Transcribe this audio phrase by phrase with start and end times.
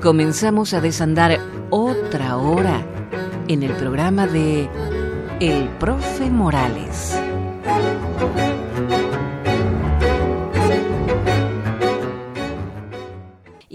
[0.00, 1.40] Comenzamos a desandar
[1.70, 2.86] otra hora
[3.48, 4.70] en el programa de
[5.40, 7.25] El Profe Morales.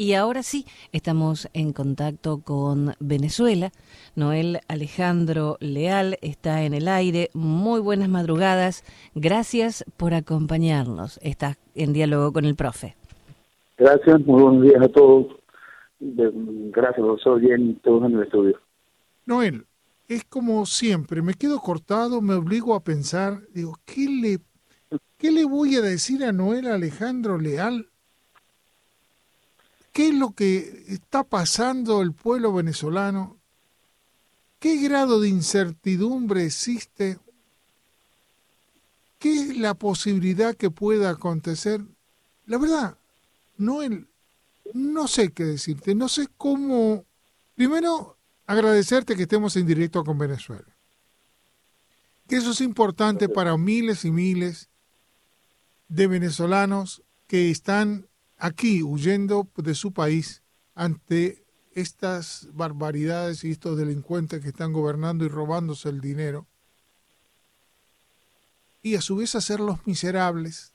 [0.01, 3.71] Y ahora sí, estamos en contacto con Venezuela.
[4.15, 7.29] Noel Alejandro Leal está en el aire.
[7.35, 8.83] Muy buenas madrugadas.
[9.13, 11.19] Gracias por acompañarnos.
[11.21, 12.95] Está en diálogo con el profe.
[13.77, 15.27] Gracias, muy buenos días a todos.
[15.99, 18.59] Gracias, profesor, bien, todos en el estudio.
[19.27, 19.67] Noel,
[20.07, 24.39] es como siempre, me quedo cortado, me obligo a pensar, digo, ¿qué le,
[25.19, 27.90] qué le voy a decir a Noel Alejandro Leal
[29.91, 33.37] ¿Qué es lo que está pasando el pueblo venezolano?
[34.59, 37.19] ¿Qué grado de incertidumbre existe?
[39.19, 41.81] ¿Qué es la posibilidad que pueda acontecer?
[42.45, 42.97] La verdad,
[43.57, 43.79] no,
[44.73, 47.05] no sé qué decirte, no sé cómo...
[47.55, 48.17] Primero,
[48.47, 50.75] agradecerte que estemos en directo con Venezuela.
[52.27, 54.69] Que eso es importante para miles y miles
[55.89, 58.07] de venezolanos que están
[58.41, 60.41] aquí huyendo de su país
[60.73, 66.47] ante estas barbaridades y estos delincuentes que están gobernando y robándose el dinero.
[68.81, 70.73] Y a su vez hacerlos miserables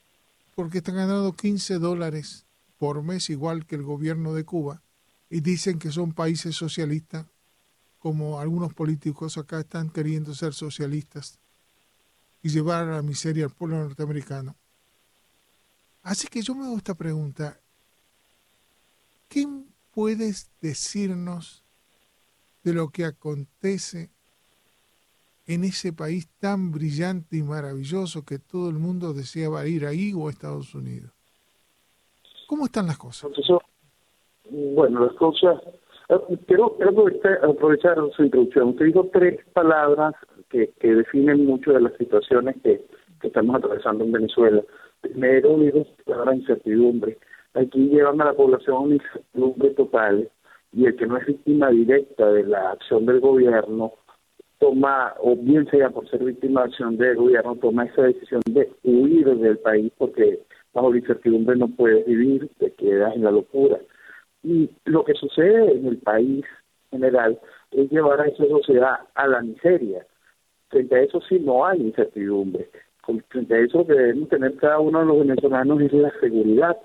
[0.55, 2.47] porque están ganando 15 dólares
[2.78, 4.80] por mes igual que el gobierno de Cuba
[5.28, 7.27] y dicen que son países socialistas
[7.98, 11.41] como algunos políticos acá están queriendo ser socialistas
[12.45, 14.55] y llevar a la miseria al pueblo norteamericano.
[16.07, 17.59] Así que yo me hago esta pregunta.
[19.29, 19.45] ¿Qué
[19.93, 21.65] puedes decirnos
[22.63, 24.11] de lo que acontece
[25.48, 30.29] en ese país tan brillante y maravilloso que todo el mundo deseaba ir ahí o
[30.29, 31.11] a Estados Unidos?
[32.47, 33.29] ¿Cómo están las cosas?
[34.48, 35.61] bueno, las cosas...
[36.09, 36.79] Eh, quiero,
[37.42, 38.69] aprovechar su introducción.
[38.69, 40.14] Usted dijo tres palabras
[40.51, 42.80] que, que definen mucho de las situaciones que
[43.23, 44.63] estamos atravesando en Venezuela.
[45.08, 47.17] Primero digo la incertidumbre.
[47.55, 50.28] Aquí llevan a la población a una incertidumbre total
[50.72, 53.92] y el que no es víctima directa de la acción del gobierno
[54.58, 58.70] toma, o bien sea por ser víctima de acción del gobierno, toma esa decisión de
[58.83, 60.40] huir del país porque
[60.72, 63.78] bajo la incertidumbre no puedes vivir, te quedas en la locura.
[64.42, 66.44] Y lo que sucede en el país
[66.90, 67.38] general
[67.70, 70.06] es llevar a esa sociedad a la miseria.
[70.68, 72.68] Frente a eso sí no hay incertidumbre
[73.28, 76.77] frente a eso que debemos tener cada uno de los venezolanos es la seguridad.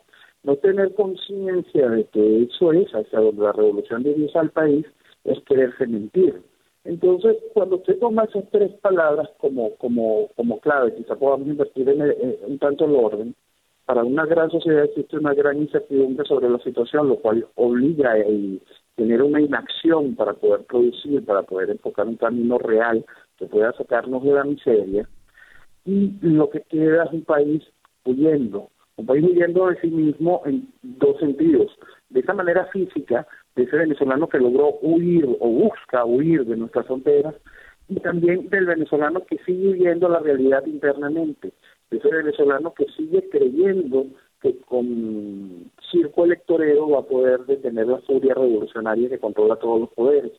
[0.44, 4.86] No tener conciencia de que eso es hacia donde la revolución divisa al país
[5.24, 6.42] es quererse mentir.
[6.84, 12.02] Entonces, cuando usted toma esas tres palabras como, como, como clave, quizá podamos invertir en,
[12.48, 13.36] un tanto el orden,
[13.86, 18.24] para una gran sociedad existe una gran incertidumbre sobre la situación, lo cual obliga a
[18.96, 23.06] tener una inacción para poder producir, para poder enfocar un camino real
[23.38, 25.08] que pueda sacarnos de la miseria
[25.86, 27.64] y lo que queda es un país
[28.06, 31.72] huyendo, un país huyendo de sí mismo en dos sentidos.
[32.10, 36.86] De esa manera física, de ese venezolano que logró huir o busca huir de nuestras
[36.86, 37.36] fronteras,
[37.90, 41.52] y también del venezolano que sigue huyendo la realidad internamente,
[41.90, 44.06] de ese venezolano que sigue creyendo
[44.42, 49.90] que con circo electorero va a poder detener la furia revolucionaria que controla todos los
[49.90, 50.32] poderes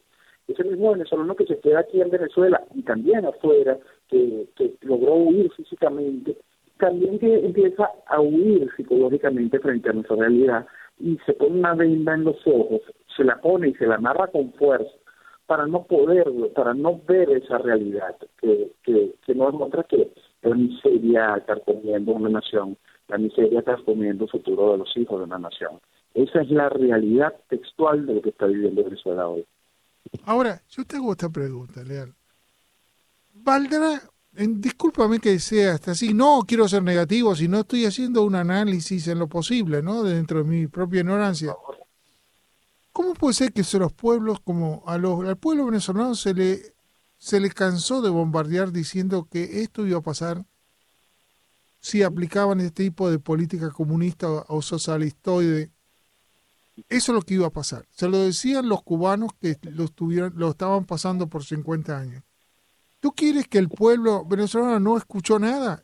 [0.49, 3.79] ese mismo venezolano que se queda aquí en Venezuela y también afuera,
[4.12, 6.37] que, logró huir físicamente,
[6.78, 10.67] también que empieza a huir psicológicamente frente a nuestra realidad
[10.99, 12.81] y se pone una venda en los ojos,
[13.17, 14.91] se la pone y se la amarra con fuerza
[15.47, 19.34] para no poder, para no ver esa realidad que, que, que
[19.89, 20.12] que
[20.43, 22.77] la miseria está comiendo una nación,
[23.09, 25.81] la miseria está comiendo el futuro de los hijos de una nación.
[26.15, 29.47] Esa es la realidad textual de lo que está viviendo Venezuela hoy.
[30.25, 32.15] Ahora, yo te hago esta pregunta, Leal.
[33.32, 39.08] ¿Valdrá, discúlpame que sea hasta así, no quiero ser negativo, sino estoy haciendo un análisis
[39.08, 40.02] en lo posible, ¿no?
[40.02, 41.55] Dentro de mi propia ignorancia.
[42.93, 46.75] ¿Cómo puede ser que los pueblos, como a los, al pueblo venezolano se le,
[47.19, 50.44] se cansó de bombardear diciendo que esto iba a pasar
[51.81, 55.70] si aplicaban este tipo de política comunista o socialistoide
[56.88, 57.87] eso es lo que iba a pasar.
[57.90, 59.88] Se lo decían los cubanos que lo,
[60.35, 62.23] lo estaban pasando por 50 años.
[63.02, 65.82] ¿Tú quieres que el pueblo venezolano no escuchó nada?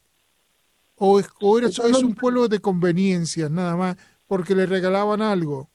[0.94, 3.96] ¿O, es, o es un pueblo de conveniencias nada más
[4.28, 5.66] porque le regalaban algo?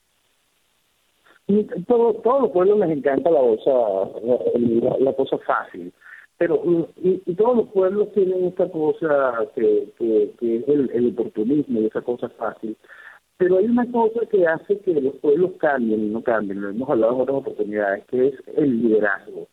[1.86, 3.70] Todo, todos los pueblos les encanta la cosa,
[5.00, 5.92] la, cosa fácil.
[6.38, 6.62] pero
[6.96, 12.00] y, todos los pueblos tienen esta cosa que, que, es el, el oportunismo y esa
[12.00, 12.74] cosa fácil.
[13.36, 16.88] Pero hay una cosa que hace que los pueblos cambien y no cambien, lo hemos
[16.88, 19.46] hablado en otras oportunidades, que es el liderazgo.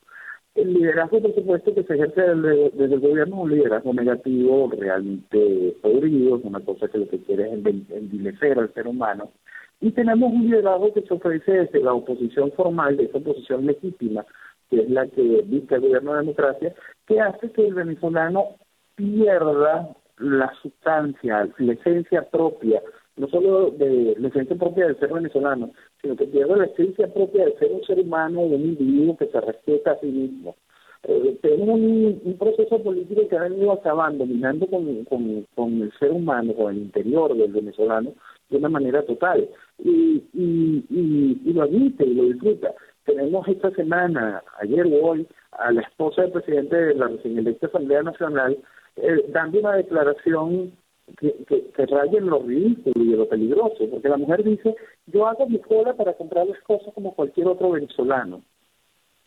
[0.54, 6.38] El liderazgo, por supuesto, que se ejerce desde, el gobierno un liderazgo negativo, realmente podrido,
[6.38, 9.32] es una cosa que lo que quiere es envilecer al ser humano.
[9.80, 14.26] Y tenemos un liderazgo que se ofrece desde la oposición formal, de esa oposición legítima,
[14.70, 16.76] que es la que dicta el gobierno de democracia,
[17.08, 18.58] que hace que el venezolano
[18.96, 22.82] pierda la sustancia, la esencia propia,
[23.18, 25.72] no solo de la esencia propia del ser venezolano,
[26.02, 29.28] sino que pierda la esencia propia de ser un ser humano, de un individuo que
[29.28, 30.56] se respeta a sí mismo.
[31.04, 36.12] Eh, tenemos un, proceso político que ha venido acabando, minando con, con, con, el ser
[36.12, 38.14] humano, con el interior del venezolano,
[38.50, 39.50] de una manera total.
[39.80, 42.74] Y, y, y, y lo admite y lo disfruta.
[43.06, 47.68] Tenemos esta semana, ayer o hoy, a la esposa del presidente de la recién electa
[47.68, 48.58] Asamblea Nacional
[48.98, 50.72] eh, dando una declaración
[51.18, 54.76] que, que, que raya en lo ridículo y lo peligroso, porque la mujer dice,
[55.08, 58.42] yo hago mi cola para comprar las cosas como cualquier otro venezolano.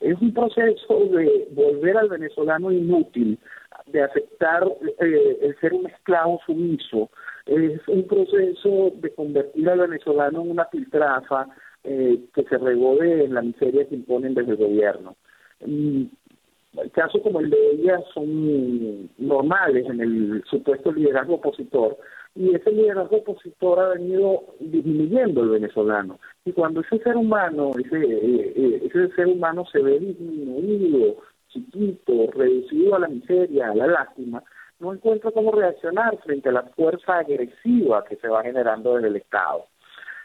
[0.01, 3.39] Es un proceso de volver al venezolano inútil,
[3.87, 4.67] de aceptar
[5.01, 7.11] eh, el ser un esclavo sumiso,
[7.47, 11.47] es un proceso de convertir al venezolano en una filtrafa
[11.85, 15.17] eh, que se regode en la miseria que imponen desde el gobierno.
[16.93, 21.97] Casos como el de ella son normales en el supuesto liderazgo opositor
[22.35, 26.19] y ese liderazgo opositor ha venido disminuyendo el venezolano.
[26.45, 31.17] Y cuando ese ser humano ese eh, eh, ese ser humano se ve disminuido
[31.49, 34.43] chiquito reducido a la miseria a la lástima
[34.81, 39.17] no encuentra cómo reaccionar frente a la fuerza agresiva que se va generando desde el
[39.17, 39.67] Estado.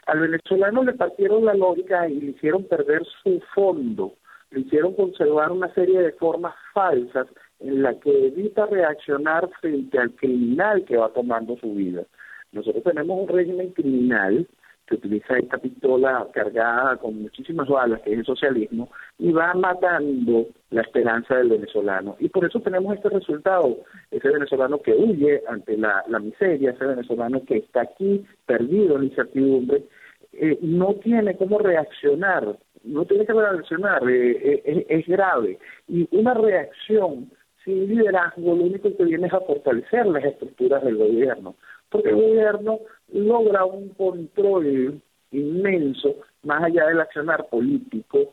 [0.06, 4.14] Al venezolano le partieron la lógica y le hicieron perder su fondo
[4.50, 7.26] le hicieron conservar una serie de formas falsas
[7.60, 12.04] en la que evita reaccionar frente al criminal que va tomando su vida.
[12.52, 14.46] Nosotros tenemos un régimen criminal
[14.90, 20.46] que utiliza esta pistola cargada con muchísimas balas, que es el socialismo, y va matando
[20.70, 22.16] la esperanza del venezolano.
[22.18, 23.76] Y por eso tenemos este resultado,
[24.10, 29.84] ese venezolano que huye ante la, miseria, ese venezolano que está aquí perdido en incertidumbre,
[30.32, 35.58] eh, no tiene cómo reaccionar no tiene que reaccionar, eh, eh, es, grave.
[35.88, 37.30] Y una reacción
[37.64, 41.56] sin liderazgo lo único que viene es a fortalecer las estructuras del gobierno,
[41.90, 42.80] porque el gobierno
[43.12, 45.00] logra un control
[45.30, 48.32] inmenso, más allá del accionar político,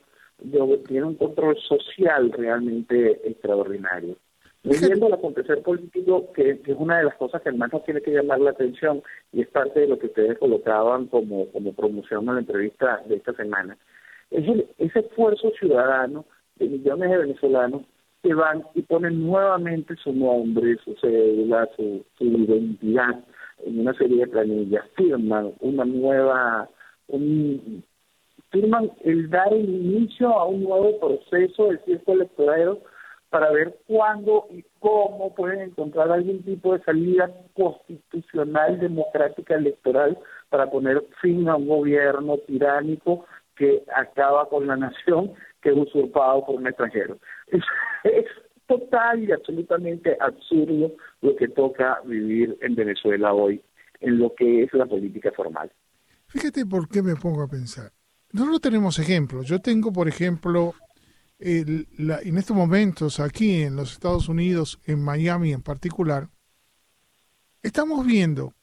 [0.87, 4.15] tiene un control social realmente extraordinario.
[4.63, 8.11] Viendo el acontecer político, que, es una de las cosas que más nos tiene que
[8.11, 9.01] llamar la atención
[9.31, 13.15] y es parte de lo que ustedes colocaban como, como promoción en la entrevista de
[13.15, 13.77] esta semana,
[14.31, 16.25] es el, ese esfuerzo ciudadano
[16.55, 17.81] de millones de venezolanos
[18.23, 23.23] que van y ponen nuevamente su nombre, su cédula, su, identidad
[23.65, 26.69] en una serie de planillas, firman una nueva,
[27.07, 27.83] un,
[28.49, 32.79] firman el dar el inicio a un nuevo proceso de cierto electoral
[33.29, 40.17] para ver cuándo y cómo pueden encontrar algún tipo de salida constitucional, democrática, electoral
[40.49, 43.25] para poner fin a un gobierno tiránico
[43.57, 47.17] que acaba con la nación que es usurpado por un extranjero.
[48.03, 48.25] Es,
[48.67, 53.61] total y absolutamente absurdo lo que toca vivir en Venezuela hoy
[54.01, 55.71] en lo que es la política formal.
[56.27, 57.91] Fíjate por qué me pongo a pensar.
[58.33, 59.47] Nosotros tenemos ejemplos.
[59.47, 60.73] Yo tengo, por ejemplo,
[61.39, 66.27] el, la, en estos momentos aquí en los Estados Unidos, en Miami en particular,
[67.63, 68.53] estamos viendo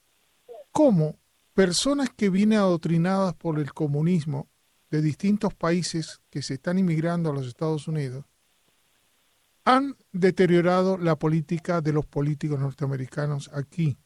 [0.71, 1.17] cómo
[1.55, 4.49] personas que vienen adoctrinadas por el comunismo
[4.95, 8.25] de distintos países que se están inmigrando a los Estados Unidos
[9.65, 13.97] han deteriorado la política de los políticos norteamericanos aquí.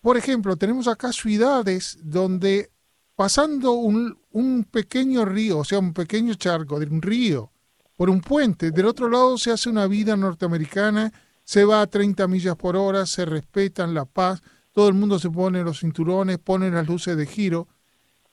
[0.00, 2.72] Por ejemplo, tenemos acá ciudades donde
[3.14, 7.52] pasando un, un pequeño río, o sea, un pequeño charco de un río,
[7.94, 11.12] por un puente, del otro lado se hace una vida norteamericana,
[11.44, 14.42] se va a 30 millas por hora, se respetan la paz,
[14.72, 17.68] todo el mundo se pone los cinturones, pone las luces de giro,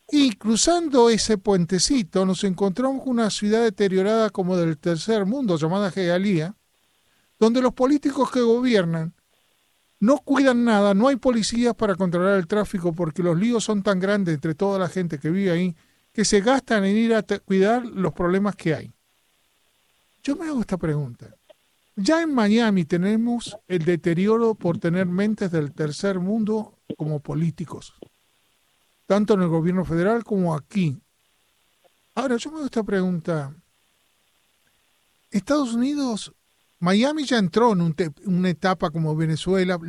[0.10, 5.92] y cruzando ese puentecito nos encontramos con una ciudad deteriorada como del tercer mundo llamada
[5.92, 6.56] Gealía,
[7.40, 9.14] donde los políticos que gobiernan
[10.00, 14.00] no cuidan nada, no hay policías para controlar el tráfico porque los líos son tan
[14.00, 15.76] grandes entre toda la gente que vive ahí
[16.12, 18.94] que se gastan en ir a cuidar los problemas que hay.
[20.24, 21.36] Yo me hago esta pregunta.
[21.98, 27.96] Ya en Miami tenemos el deterioro por tener mentes del tercer mundo como políticos
[29.06, 31.00] tanto en el gobierno federal como aquí.
[32.14, 33.54] Ahora, yo me hago esta pregunta.
[35.32, 36.34] Estados Unidos
[36.80, 37.96] Miami ya entró en
[38.26, 39.80] una etapa como Venezuela.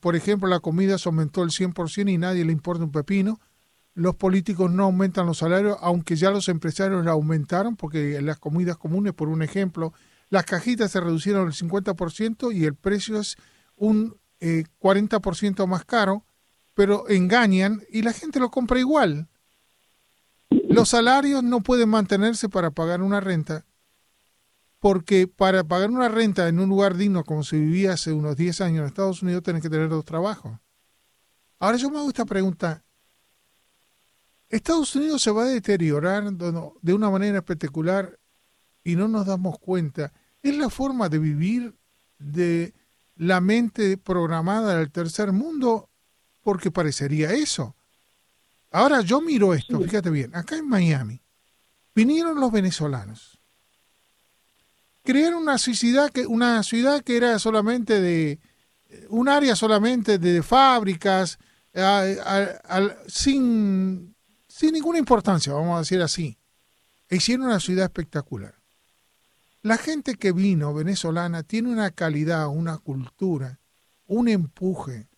[0.00, 3.38] por ejemplo, la comida se aumentó el 100% y nadie le importa un pepino.
[3.94, 8.78] Los políticos no aumentan los salarios, aunque ya los empresarios la aumentaron, porque las comidas
[8.78, 9.92] comunes, por un ejemplo,
[10.30, 13.36] las cajitas se reducieron el 50% y el precio es
[13.76, 16.24] un 40% eh, más caro,
[16.74, 19.28] pero engañan y la gente lo compra igual.
[20.68, 23.64] Los salarios no pueden mantenerse para pagar una renta,
[24.78, 28.60] porque para pagar una renta en un lugar digno como se vivía hace unos 10
[28.62, 30.58] años en Estados Unidos, tienes que tener dos trabajos.
[31.58, 32.82] Ahora yo me hago esta pregunta.
[34.48, 38.18] Estados Unidos se va a de una manera espectacular
[38.84, 40.12] y no nos damos cuenta.
[40.42, 41.74] Es la forma de vivir
[42.18, 42.74] de
[43.16, 45.88] la mente programada del tercer mundo
[46.42, 47.74] porque parecería eso.
[48.70, 51.22] Ahora yo miro esto, fíjate bien, acá en Miami
[51.94, 53.38] vinieron los venezolanos.
[55.04, 58.40] Crearon una ciudad que, una ciudad que era solamente de,
[59.08, 61.38] un área solamente de fábricas,
[63.08, 64.14] sin,
[64.46, 66.38] sin ninguna importancia, vamos a decir así.
[67.08, 68.54] E hicieron una ciudad espectacular.
[69.62, 73.60] La gente que vino venezolana tiene una calidad, una cultura,
[74.06, 75.08] un empuje,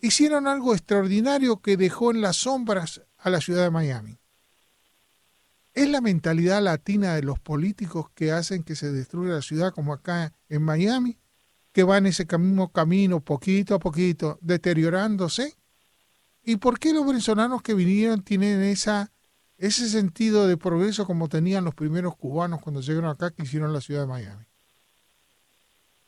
[0.00, 4.18] hicieron algo extraordinario que dejó en las sombras a la ciudad de Miami.
[5.74, 9.92] Es la mentalidad latina de los políticos que hacen que se destruya la ciudad como
[9.92, 11.16] acá en Miami,
[11.72, 15.54] que va en ese mismo camino poquito a poquito, deteriorándose.
[16.44, 19.12] ¿Y por qué los venezolanos que vinieron tienen esa,
[19.58, 23.80] ese sentido de progreso como tenían los primeros cubanos cuando llegaron acá que hicieron la
[23.80, 24.44] ciudad de Miami?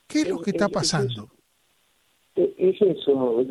[0.09, 1.31] ¿Qué es lo que está pasando?
[2.35, 3.45] Es eso,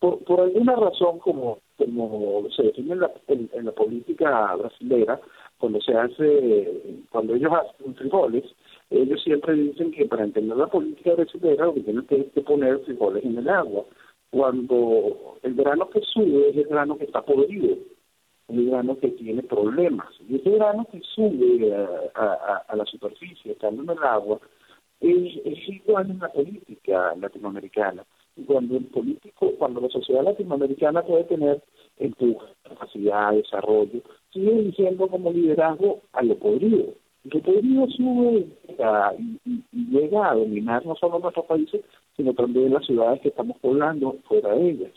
[0.00, 5.18] por, por alguna razón, como, como se define en la, en, la política brasileña,
[5.58, 8.44] cuando se hace, cuando ellos hacen frijoles,
[8.90, 12.78] ellos siempre dicen que para entender la política brasileña lo que tienen que, que poner
[12.80, 13.84] frijoles en el agua.
[14.30, 17.76] Cuando el grano que sube es el grano que está podrido,
[18.48, 20.08] el grano que tiene problemas.
[20.28, 24.38] Y ese grano que sube a, a, a la superficie, estando en el agua,
[25.00, 28.04] es, es igual en la política latinoamericana
[28.46, 31.62] cuando el político, cuando la sociedad latinoamericana puede tener
[31.98, 34.00] empuje, capacidad, desarrollo,
[34.32, 36.94] sigue diciendo como liderazgo a lo podrido.
[37.24, 38.46] Lo podrido sube
[39.42, 41.82] y, llega a dominar no solo nuestros países,
[42.16, 44.92] sino también las ciudades que estamos poblando fuera de ellas.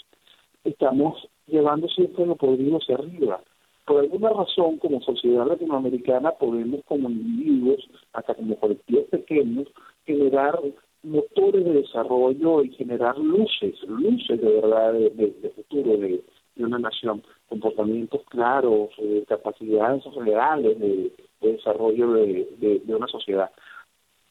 [0.64, 3.42] Estamos llevando siempre lo podrido hacia arriba.
[3.86, 9.68] Por alguna razón, como sociedad latinoamericana, podemos como individuos, hasta como colectivos pequeños,
[10.06, 10.60] generar
[11.04, 16.24] motores de desarrollo y generar luces, luces de verdad de, futuro de,
[16.58, 23.50] una nación, comportamientos claros, eh, capacidades reales de, desarrollo de, una sociedad.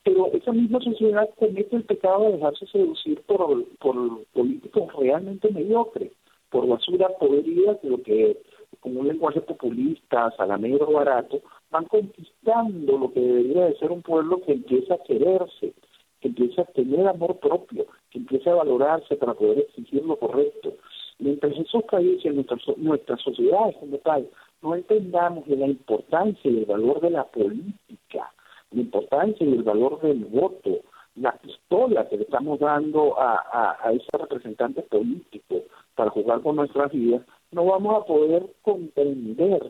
[0.05, 3.65] Pero esa misma sociedad comete el pecado de dejarse seducir por,
[4.33, 6.13] políticos realmente mediocres,
[6.51, 8.37] por basura podrida que lo que
[8.79, 14.41] con un lenguaje populista, salamero, barato, van conquistando lo que debería de ser un pueblo
[14.41, 15.75] que empieza a quererse,
[16.21, 20.75] que empiece a tener amor propio, que empiece a valorarse para poder exigir lo correcto.
[21.19, 24.29] Mientras esos países, nuestras, nuestras sociedades como tal,
[24.63, 28.33] no entendamos de la importancia y el valor de la política,
[28.71, 30.81] la importancia y el valor del voto,
[31.17, 35.63] la pistola que le estamos dando a, a, a ese representante político
[35.95, 39.61] para jugar con nuestras vidas, no vamos a poder comprender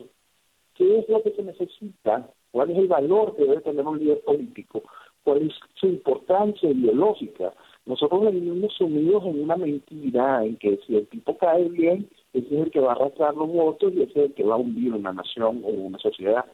[0.75, 4.21] qué es lo que se necesita, cuál es el valor que debe tener un líder
[4.21, 4.83] político
[5.23, 7.53] cuál es su importancia ideológica.
[7.85, 12.65] Nosotros vivimos sumidos en una mentira en que si el tipo cae bien, ese es
[12.65, 14.93] el que va a arrastrar los votos y ese es el que va a hundir
[14.93, 16.45] una nación o una sociedad.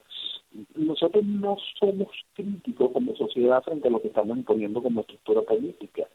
[0.75, 6.07] Nosotros no somos críticos como sociedad frente a lo que estamos imponiendo como estructura política.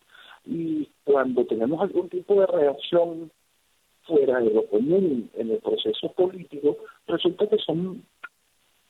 [0.47, 3.31] Y cuando tenemos algún tipo de reacción
[4.05, 8.03] fuera de lo común en el proceso político, resulta que son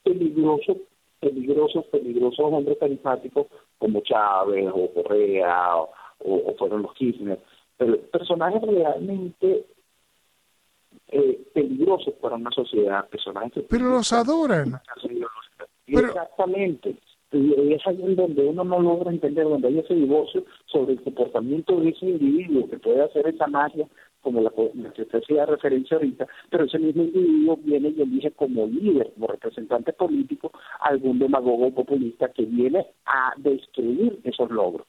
[0.03, 0.79] peligrosos
[1.23, 3.47] peligrosos, peligrosos hombres carismáticos
[3.79, 7.39] como Chávez o Correa o, fueron los Kirchner,
[7.77, 9.67] pero personajes realmente
[11.09, 14.81] eh, peligrosos para una sociedad, personajes pero los adoran.
[15.87, 16.97] Exactamente.
[17.31, 21.03] Y es ahí en donde uno no logra entender, donde hay ese divorcio sobre el
[21.03, 23.87] comportamiento de ese individuo que puede hacer esa magia
[24.23, 28.67] como la, que usted hacía referencia ahorita, pero ese mismo individuo viene y elige como
[28.67, 34.87] líder, como representante político, algún demagogo populista que viene a destruir esos logros.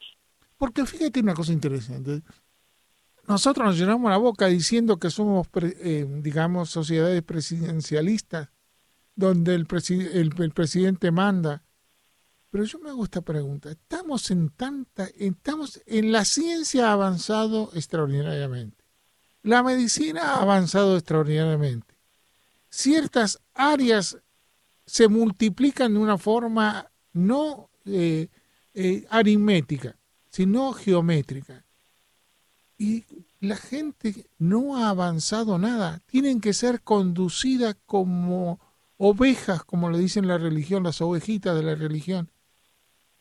[0.58, 2.22] Porque fíjate una cosa interesante.
[3.28, 8.50] Nosotros nos llenamos la boca diciendo que somos, eh, digamos, sociedades presidencialistas,
[9.16, 11.64] donde el, presidente manda,
[12.50, 13.72] Pero yo me hago esta pregunta.
[13.72, 18.83] Estamos en tanta, estamos en la ciencia avanzado extraordinariamente.
[19.44, 21.94] La medicina ha avanzado extraordinariamente.
[22.70, 24.18] Ciertas áreas
[24.86, 28.30] se multiplican de una forma no eh,
[28.74, 29.98] eh, aritmética,
[30.30, 31.66] sino geométrica.
[32.78, 33.04] Y
[33.40, 36.02] la gente no ha avanzado nada.
[36.06, 38.60] Tienen que ser conducidas como
[38.98, 42.32] ovejas, como le dicen la religión, las ovejitas de la religión.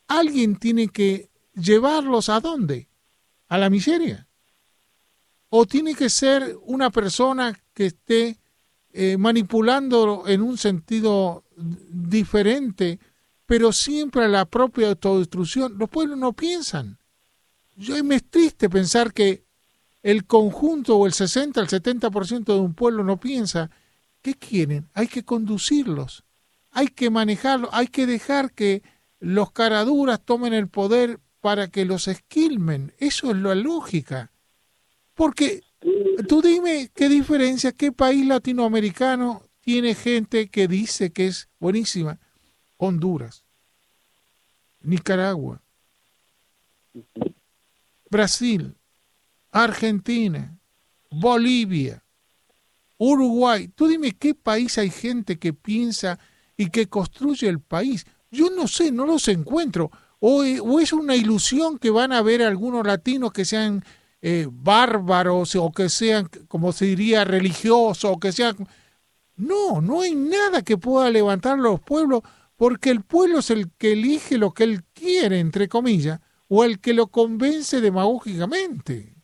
[0.07, 2.89] Alguien tiene que llevarlos a dónde?
[3.49, 4.29] A la miseria.
[5.55, 8.39] O tiene que ser una persona que esté
[8.95, 12.99] eh, manipulando en un sentido diferente,
[13.45, 15.77] pero siempre a la propia autodestrucción.
[15.77, 16.97] Los pueblos no piensan.
[17.77, 19.45] Yo, me es triste pensar que
[20.03, 23.71] el conjunto o el 60 al 70% de un pueblo no piensa.
[24.23, 24.89] ¿Qué quieren?
[24.95, 26.25] Hay que conducirlos,
[26.71, 28.83] hay que manejarlos, hay que dejar que
[29.21, 32.95] los caraduras tomen el poder para que los esquilmen.
[32.97, 34.33] Eso es la lógica.
[35.23, 35.63] Porque
[36.27, 42.19] tú dime qué diferencia, qué país latinoamericano tiene gente que dice que es buenísima.
[42.77, 43.45] Honduras,
[44.81, 45.63] Nicaragua,
[48.11, 48.75] Brasil,
[49.53, 50.59] Argentina,
[51.09, 52.03] Bolivia,
[52.99, 53.69] Uruguay.
[53.69, 56.19] Tú dime qué país hay gente que piensa
[56.57, 58.07] y que construye el país.
[58.33, 59.93] Yo no sé, no los encuentro.
[60.19, 63.85] O, o es una ilusión que van a ver algunos latinos que sean
[64.23, 68.57] eh, bárbaros o que sean, como se diría, religiosos o que sean...
[69.37, 72.23] No, no hay nada que pueda levantar los pueblos
[72.57, 76.81] porque el pueblo es el que elige lo que él quiere, entre comillas, o el
[76.81, 79.17] que lo convence demagógicamente.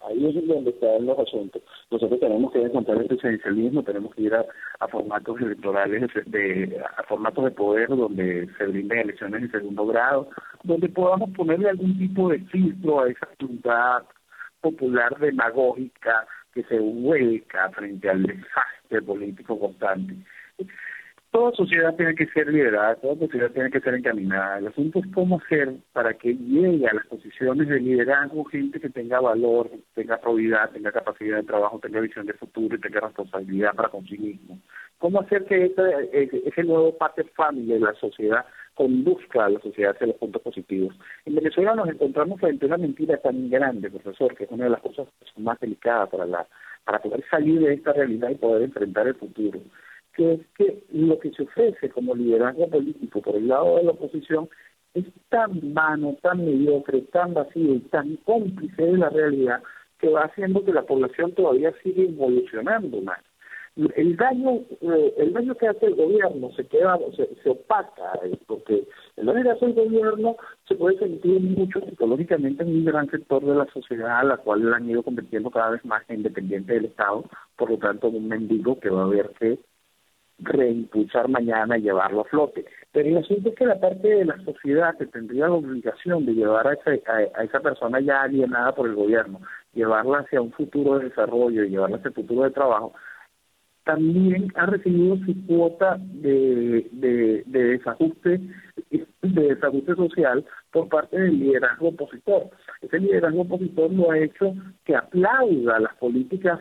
[0.00, 1.62] Ahí es donde están los asuntos.
[1.90, 7.44] Nosotros tenemos que encontrar el presidencialismo, tenemos que ir a, formatos electorales, de, a formatos
[7.44, 10.28] de poder donde se brinden elecciones de segundo grado,
[10.64, 14.02] donde podamos ponerle algún tipo de filtro a esa voluntad
[14.60, 20.16] popular demagógica que se vuelca frente al desastre político constante
[21.36, 24.56] toda sociedad tiene que ser liderada, toda sociedad tiene que ser encaminada.
[24.56, 28.88] El asunto es cómo hacer para que llegue a las posiciones de liderazgo gente que
[28.88, 33.74] tenga valor, tenga probidad, tenga capacidad de trabajo, tenga visión de futuro y tenga responsabilidad
[33.74, 34.58] para consigo mismo.
[34.96, 39.92] ¿Cómo hacer que ese, ese nuevo pater family de la sociedad conduzca a la sociedad
[39.94, 40.96] hacia los puntos positivos?
[41.26, 44.70] En Venezuela nos encontramos frente a una mentira tan grande, profesor, que es una de
[44.70, 46.46] las cosas más delicadas para, la,
[46.82, 49.60] para poder salir de esta realidad y poder enfrentar el futuro
[50.16, 53.90] que es que lo que se ofrece como liderazgo político por el lado de la
[53.92, 54.48] oposición
[54.94, 59.62] es tan vano, tan mediocre, tan vacío y tan cómplice de la realidad
[59.98, 63.20] que va haciendo que la población todavía siga evolucionando más.
[63.94, 68.38] El daño, eh, el daño que hace el gobierno se queda, se, se opaca, eh,
[68.46, 73.10] porque el daño que hace el gobierno se puede sentir mucho psicológicamente en un gran
[73.10, 76.72] sector de la sociedad, a la cual han ido convirtiendo cada vez más en independiente
[76.72, 77.24] del Estado,
[77.56, 79.58] por lo tanto un mendigo que va a ver que
[80.38, 82.64] reimpulsar mañana y llevarlo a flote.
[82.92, 86.34] Pero el asunto es que la parte de la sociedad que tendría la obligación de
[86.34, 89.40] llevar a esa, a, esa persona ya alienada por el gobierno,
[89.74, 92.94] llevarla hacia un futuro de desarrollo y llevarla hacia un futuro de trabajo,
[93.84, 98.40] también ha recibido su cuota de, de, de desajuste
[99.22, 102.50] de desajuste social por parte del liderazgo opositor.
[102.80, 106.60] Ese liderazgo opositor lo ha hecho que aplauda las políticas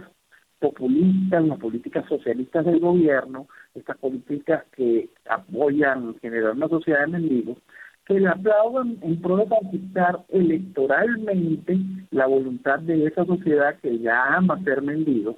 [0.59, 7.57] populistas, las políticas socialistas del gobierno, estas políticas que apoyan generar una sociedad de mendigos,
[8.05, 11.77] que le aplaudan en pro de conquistar electoralmente
[12.11, 15.35] la voluntad de esa sociedad que ya ama ser mendigos.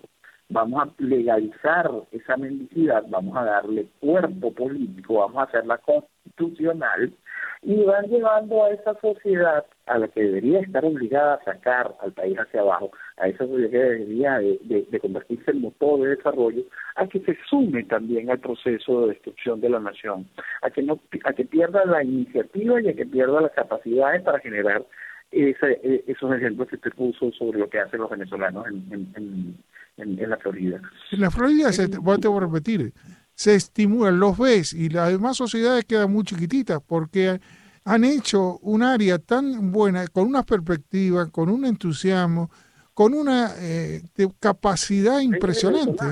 [0.49, 7.13] Vamos a legalizar esa mendicidad, vamos a darle cuerpo político, vamos a hacerla constitucional
[7.61, 12.13] y van llevando a esa sociedad a la que debería estar obligada a sacar al
[12.13, 16.63] país hacia abajo, a esa sociedad que debería de, convertirse en motor de desarrollo,
[16.95, 20.27] a que se sume también al proceso de destrucción de la nación,
[20.61, 24.39] a que no a que pierda la iniciativa y a que pierda las capacidades para
[24.39, 24.85] generar
[25.31, 29.57] ese, e, esos ejemplos que usted puso sobre lo que hacen los venezolanos en, en,
[29.97, 30.79] en, la Florida.
[31.11, 32.93] En la Florida, se, voy a repetir,
[33.33, 37.39] se estimulan, los ves y las demás sociedades quedan muy chiquititas porque
[37.83, 42.49] han hecho un área tan buena, con una perspectiva, con un entusiasmo,
[42.97, 44.01] con una eh,
[44.39, 46.03] capacidad impresionante.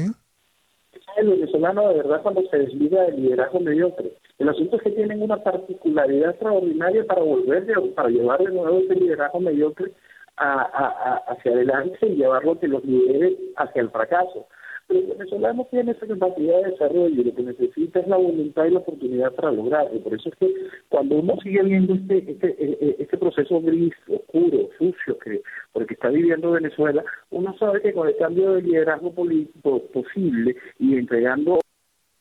[1.17, 4.13] El venezolano de verdad cuando se desliga del liderazgo mediocre.
[4.37, 8.93] El asunto es que tienen una particularidad extraordinaria para volver, para llevar de nuevo ese
[8.97, 9.93] liderazgo mediocre
[10.37, 14.45] a, hacia adelante y llevarlo que los lidere hacia el fracaso
[14.89, 18.71] el venezolano tiene esa capacidad de desarrollo y lo que necesita es la voluntad y
[18.71, 19.99] la oportunidad para lograrlo.
[20.01, 20.53] Por eso es que
[20.89, 25.41] cuando uno sigue viendo este, este, e, e, este proceso gris, oscuro, sucio, que
[25.73, 30.97] porque está viviendo Venezuela, uno sabe que con el cambio de liderazgo político posible y
[30.97, 31.59] entregando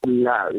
[0.07, 0.50] la,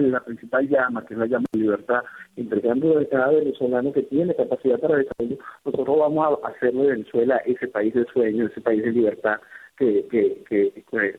[0.00, 2.02] la principal llama, que es la llama de libertad,
[2.36, 7.38] entregando a cada venezolano que tiene capacidad para desarrollo, nosotros vamos a hacer de Venezuela
[7.44, 9.40] ese país de sueño, ese país de libertad
[9.76, 11.18] que, que, que, que,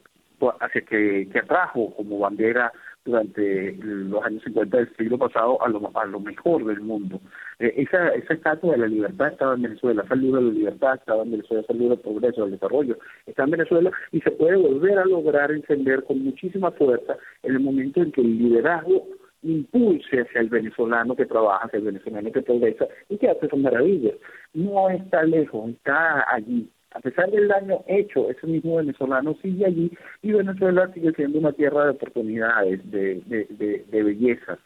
[0.88, 2.72] que, que atrajo como bandera
[3.06, 7.22] durante los años 50 del siglo pasado a lo, a lo mejor del mundo.
[7.60, 11.24] Eh, esa, esa estatua de la libertad estaba en Venezuela, esa de la libertad estaba
[11.24, 14.98] en Venezuela, esa libro del progreso, del desarrollo está en Venezuela y se puede volver
[14.98, 19.06] a lograr encender con muchísima fuerza en el momento en que el liderazgo
[19.44, 23.60] impulse hacia el venezolano que trabaja, hacia el venezolano que progresa y que hace sus
[23.60, 24.16] maravillas.
[24.54, 26.68] No está lejos, está allí.
[26.96, 31.52] A pesar del daño hecho, ese mismo venezolano sigue allí y Venezuela sigue siendo una
[31.52, 34.60] tierra de oportunidades, de, de, de, bellezas.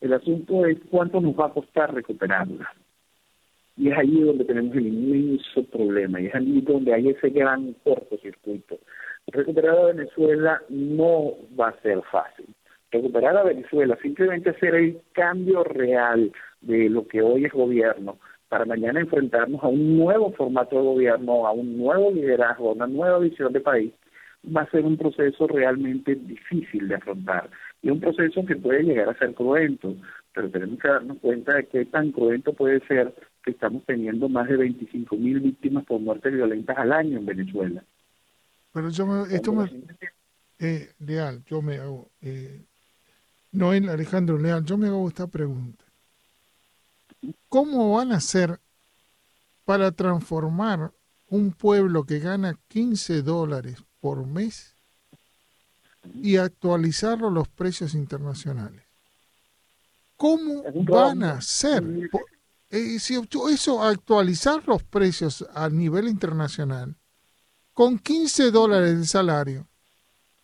[0.00, 2.72] El asunto es cuánto nos va a costar recuperarla.
[3.76, 7.74] Y es allí donde tenemos el inmenso problema, y es allí donde hay ese gran
[7.84, 8.78] cortocircuito.
[9.26, 12.46] Recuperar a Venezuela no va a ser fácil.
[12.90, 18.18] Recuperar a Venezuela, simplemente hacer el cambio real de lo que hoy es gobierno,
[18.50, 22.88] para mañana enfrentarnos a un nuevo formato de gobierno, a un nuevo liderazgo, a una
[22.88, 23.92] nueva visión de país,
[24.44, 27.48] va a ser un proceso realmente difícil de afrontar
[27.80, 29.94] y un proceso que puede llegar a ser cruento,
[30.34, 34.48] pero tenemos que darnos cuenta de qué tan cruento puede ser que estamos teniendo más
[34.48, 37.84] de 25 mil víctimas por muertes violentas al año en Venezuela.
[38.72, 39.70] Pero yo me, esto me,
[40.58, 42.60] eh, Leal, yo me hago, eh,
[43.52, 45.84] Noel Alejandro Leal, yo me hago esta pregunta.
[47.48, 48.60] ¿Cómo van a hacer
[49.64, 50.92] para transformar
[51.28, 54.74] un pueblo que gana 15 dólares por mes
[56.14, 58.82] y actualizarlo los precios internacionales?
[60.16, 61.82] ¿Cómo van a hacer?
[62.70, 66.94] Eh, si eso, actualizar los precios a nivel internacional,
[67.74, 69.66] con 15 dólares de salario,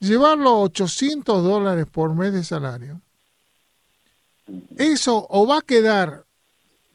[0.00, 3.00] llevarlo a 800 dólares por mes de salario,
[4.76, 6.25] eso o va a quedar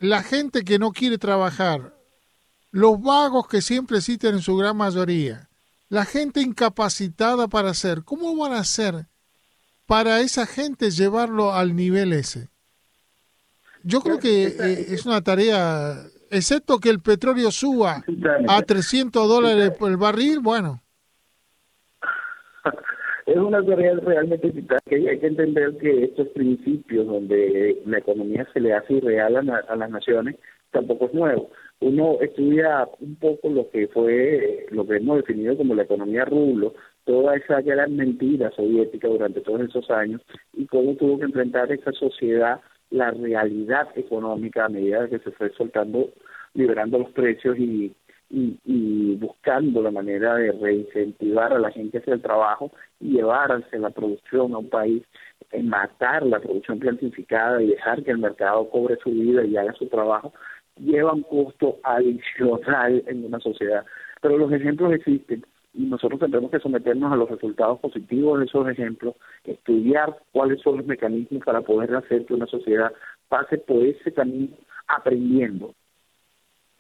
[0.01, 1.93] la gente que no quiere trabajar,
[2.71, 5.47] los vagos que siempre existen en su gran mayoría,
[5.89, 9.05] la gente incapacitada para hacer, ¿cómo van a hacer
[9.85, 12.49] para esa gente llevarlo al nivel ese?
[13.83, 18.03] Yo creo que eh, es una tarea, excepto que el petróleo suba
[18.47, 20.81] a 300 dólares por el barril, bueno.
[23.31, 28.45] Es una tarea realmente vital, que hay que entender que estos principios donde la economía
[28.51, 30.35] se le hace irreal a, las naciones
[30.71, 31.49] tampoco es nuevo.
[31.79, 36.73] Uno estudia un poco lo que fue, lo que hemos definido como la economía rulo,
[37.05, 40.19] toda esa gran mentira soviética durante todos esos años
[40.51, 45.53] y cómo tuvo que enfrentar esa sociedad la realidad económica a medida que se fue
[45.53, 46.09] soltando,
[46.53, 47.95] liberando los precios y
[48.31, 53.79] y, buscando la manera de reincentivar a la gente hacia el trabajo y llevar hacia
[53.79, 55.03] la producción a un país,
[55.51, 59.73] en matar la producción plantificada y dejar que el mercado cobre su vida y haga
[59.73, 60.33] su trabajo,
[60.77, 63.85] lleva un costo adicional en una sociedad.
[64.21, 68.67] Pero los ejemplos existen y nosotros tendremos que someternos a los resultados positivos de esos
[68.69, 72.91] ejemplos, estudiar cuáles son los mecanismos para poder hacer que una sociedad
[73.29, 74.55] pase por ese camino
[74.87, 75.73] aprendiendo,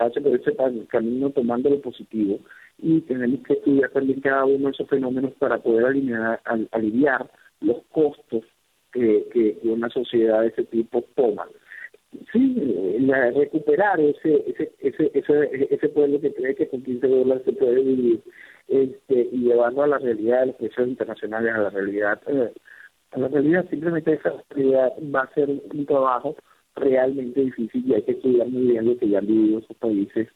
[0.01, 0.55] pase por ese
[0.87, 2.39] camino tomando lo positivo
[2.79, 7.83] y tenemos que estudiar también cada uno de esos fenómenos para poder aliviar, aliviar los
[7.91, 8.43] costos
[8.91, 11.47] que, que, una sociedad de ese tipo toma.
[12.33, 12.57] Sí,
[13.35, 17.75] recuperar ese, ese, ese, ese, ese pueblo que cree que con 15 dólares se puede
[17.75, 18.21] vivir
[18.67, 22.51] este, y llevarlo a la realidad de los precios internacionales, a la realidad, eh,
[23.11, 26.35] a la realidad, simplemente esa realidad va a ser un trabajo
[26.75, 30.27] realmente difícil y hay que estudiar muy bien lo que ya han vivido esos países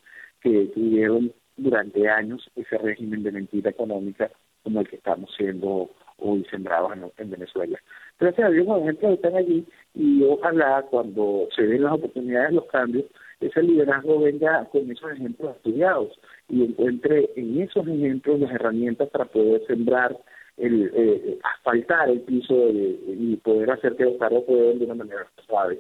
[0.42, 4.30] que tuvieron durante años ese régimen de mentira económica
[4.64, 7.80] como el que estamos siendo hoy sembrados en, Venezuela.
[8.20, 12.66] Gracias a Dios, los ejemplos están allí y ojalá cuando se den las oportunidades, los
[12.68, 13.06] cambios,
[13.42, 16.20] ese liderazgo venga con esos ejemplos estudiados
[16.50, 20.18] y encuentre en esos ejemplos las herramientas para poder sembrar,
[20.58, 25.28] el eh, asfaltar el piso y poder hacer que los carros puedan de una manera
[25.46, 25.80] suave.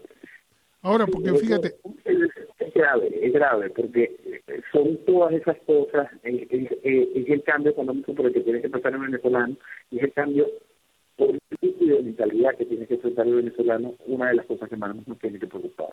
[0.85, 1.75] Ahora, porque fíjate...
[2.05, 6.47] Es, grave, es grave, porque son todas esas cosas, es,
[7.27, 9.57] el cambio económico por el que tiene que pasar el venezolano,
[9.89, 10.45] y es el cambio
[11.17, 14.77] político y de mentalidad que tiene que enfrentar el venezolano, una de las cosas que
[14.77, 15.89] más nos tiene que preocupar.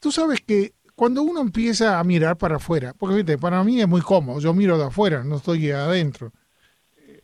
[0.00, 3.88] Tú sabes que cuando uno empieza a mirar para afuera, porque fíjate, para mí es
[3.88, 6.32] muy cómodo, yo miro de afuera, no estoy adentro.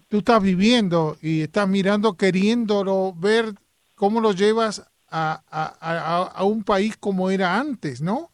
[0.09, 3.47] tú estás viviendo y estás mirando, queriéndolo ver
[3.95, 5.45] cómo lo llevas a,
[5.81, 8.31] a, a, un país como era antes, ¿no?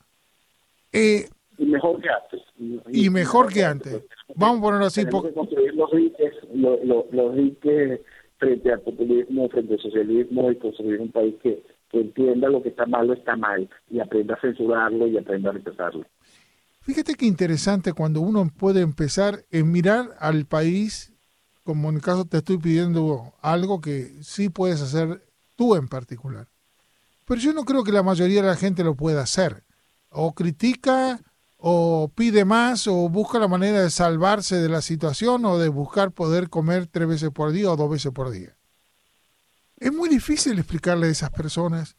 [0.92, 2.42] Eh, y mejor que antes.
[2.90, 4.02] Y, mejor que antes.
[4.34, 5.04] Vamos a ponerlo así.
[5.04, 8.00] Tenemos que construir los diques
[8.38, 12.70] frente al populismo, frente al socialismo y construir un país que, que entienda lo que
[12.70, 16.06] está malo está mal y aprenda a censurarlo y aprenda a rechazarlo.
[16.80, 21.12] Fíjate qué interesante cuando uno puede empezar en mirar al país,
[21.62, 25.20] como en el caso te estoy pidiendo algo que sí puedes hacer
[25.56, 26.46] tú en particular.
[27.30, 29.62] Pero yo no creo que la mayoría de la gente lo pueda hacer.
[30.08, 31.20] O critica,
[31.58, 36.10] o pide más, o busca la manera de salvarse de la situación, o de buscar
[36.10, 38.56] poder comer tres veces por día o dos veces por día.
[39.76, 41.94] Es muy difícil explicarle a esas personas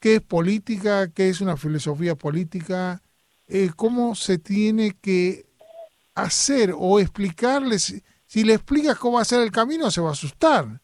[0.00, 3.04] qué es política, qué es una filosofía política,
[3.46, 5.46] eh, cómo se tiene que
[6.16, 8.02] hacer o explicarles.
[8.26, 10.82] Si le explicas cómo hacer el camino, se va a asustar.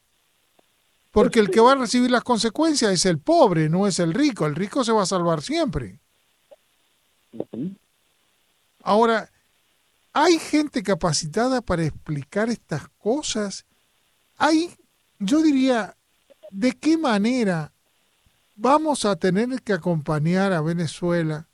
[1.12, 4.46] Porque el que va a recibir las consecuencias es el pobre, no es el rico.
[4.46, 5.98] El rico se va a salvar siempre.
[8.82, 9.30] Ahora,
[10.14, 13.66] ¿hay gente capacitada para explicar estas cosas?
[14.38, 14.74] Hay,
[15.18, 15.94] yo diría,
[16.50, 17.72] ¿de qué manera
[18.56, 21.46] vamos a tener que acompañar a Venezuela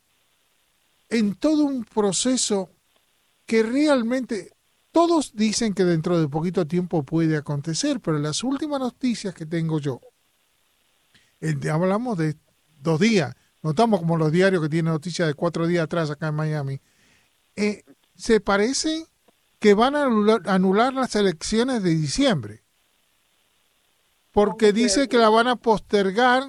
[1.09, 2.71] en todo un proceso
[3.45, 4.53] que realmente
[4.93, 9.79] todos dicen que dentro de poquito tiempo puede acontecer, pero las últimas noticias que tengo
[9.79, 10.01] yo,
[11.71, 12.37] hablamos de
[12.81, 16.35] dos días, notamos como los diarios que tienen noticias de cuatro días atrás acá en
[16.35, 16.81] Miami,
[17.57, 17.85] eh,
[18.17, 19.07] se parece
[19.59, 22.63] que van a anular, las elecciones de diciembre,
[24.33, 26.45] porque dice que la van a postergar,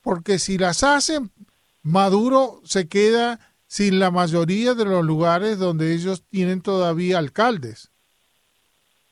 [0.00, 1.30] porque si las hacen,
[1.82, 7.92] Maduro se queda sin la mayoría de los lugares donde ellos tienen todavía alcaldes.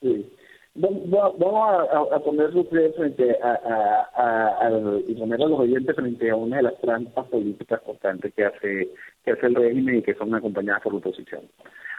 [0.03, 0.33] Sí.
[0.75, 2.51] Vamos a, poner
[2.97, 4.71] frente a,
[5.07, 8.89] y poner a los oyentes frente a una de las trampas políticas constantes que hace
[9.25, 11.43] que hace el régimen y que son acompañadas por la oposición.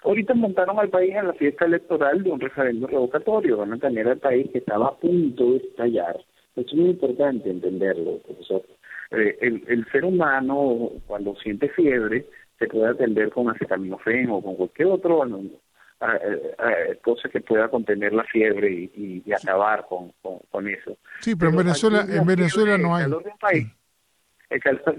[0.03, 4.07] Ahorita montaron al país en la fiesta electoral de un referéndum revocatorio, van a tener
[4.07, 6.19] al país que estaba a punto de estallar.
[6.57, 8.63] es muy importante entenderlo, profesor.
[9.11, 12.25] Eh, el ser humano, cuando siente fiebre,
[12.59, 15.23] se puede atender con acetaminofén o con cualquier otro
[17.01, 20.11] cosa que pueda contener la fiebre y, acabar con,
[20.49, 20.97] con, eso.
[21.19, 23.03] Sí, pero, en Venezuela, en Venezuela no hay.
[23.05, 23.67] calor de un país,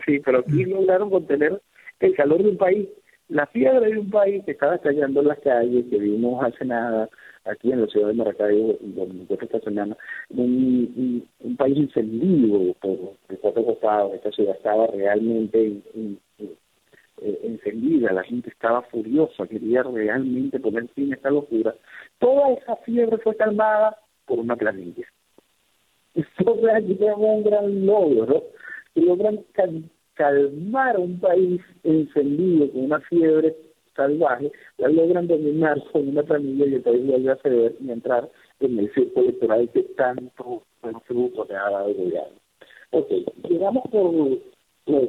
[0.07, 0.71] sí, pero aquí mm.
[0.71, 1.61] lograron contener
[2.01, 2.89] el calor de un país,
[3.29, 7.09] la fiebre de un país que estaba callando en las calles, que vimos hace nada
[7.45, 9.97] aquí en la ciudad de Maracaibo, donde esta semana,
[10.31, 15.81] un, un, país encendido por el cuatro costados, esta ciudad estaba realmente
[17.23, 21.75] eh, encendida, la gente estaba furiosa, quería realmente poner fin a esta locura.
[22.19, 25.07] Toda esa fiebre fue calmada por una planilla.
[26.15, 28.45] Aquí tenemos un gran logro,
[28.95, 29.41] que logran
[30.15, 33.57] calmar un país encendido con una fiebre
[33.95, 38.29] salvaje, la logran dominar con una planilla y el país vuelve a ceder y entrar
[38.61, 40.65] en el círculo electoral que tanto
[41.07, 42.41] fruto le ha dado el gobierno.
[42.93, 43.11] Ok,
[43.49, 44.11] llegamos por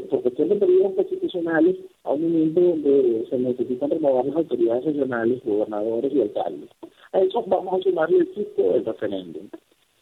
[0.09, 5.43] por cuestión de periodos constitucionales a un momento donde se necesitan renovar las autoridades regionales,
[5.43, 6.69] gobernadores y alcaldes.
[7.13, 9.49] A eso vamos a sumarle el ciclo del referéndum.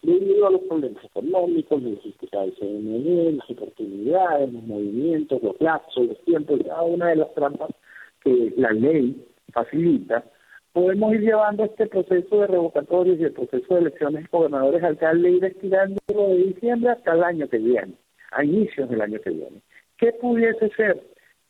[0.02, 6.06] Debido a los problemas económicos, la dificultad del CNE, las oportunidades, los movimientos, los plazos,
[6.06, 7.70] los tiempos, cada una de las trampas
[8.24, 10.24] que la ley facilita,
[10.72, 15.44] podemos ir llevando este proceso de revocatorios y el proceso de elecciones gobernadores, alcaldes, ir
[15.44, 17.92] estirándolo de diciembre hasta el año que viene,
[18.32, 19.60] a inicios del año que viene.
[19.98, 21.02] ¿Qué pudiese ser?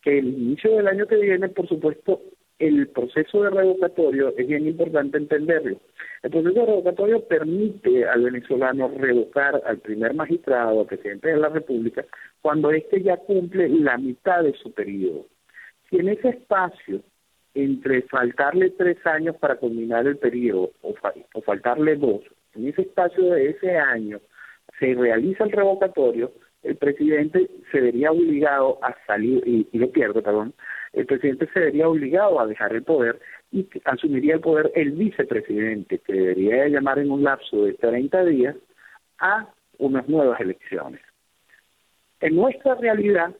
[0.02, 2.20] Que el inicio del año que viene, por supuesto,
[2.58, 5.80] el proceso de revocatorio es bien importante entenderlo.
[6.22, 11.48] El proceso de revocatorio permite al venezolano revocar al primer magistrado, al presidente de la
[11.48, 12.04] República,
[12.42, 15.26] cuando éste ya cumple la mitad de su periodo.
[15.88, 17.00] Si en ese espacio,
[17.54, 20.94] entre faltarle tres años para culminar el periodo o,
[21.34, 22.22] o faltarle dos,
[22.54, 24.20] en ese espacio de ese año
[24.78, 30.54] se realiza el revocatorio, el presidente se vería obligado a salir, y, lo pierdo, perdón,
[30.92, 33.20] el presidente se vería obligado a dejar el poder
[33.50, 38.56] y asumiría el poder el vicepresidente, que debería llamar en un lapso de 30 días
[39.18, 41.00] a unas nuevas elecciones.
[42.20, 43.34] En nuestra realidad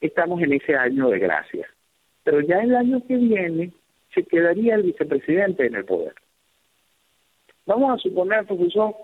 [0.00, 1.68] estamos en ese año de gracia,
[2.24, 3.72] pero ya el año que viene
[4.14, 6.14] se quedaría el vicepresidente en el poder.
[7.66, 8.94] Vamos a suponer, profesor,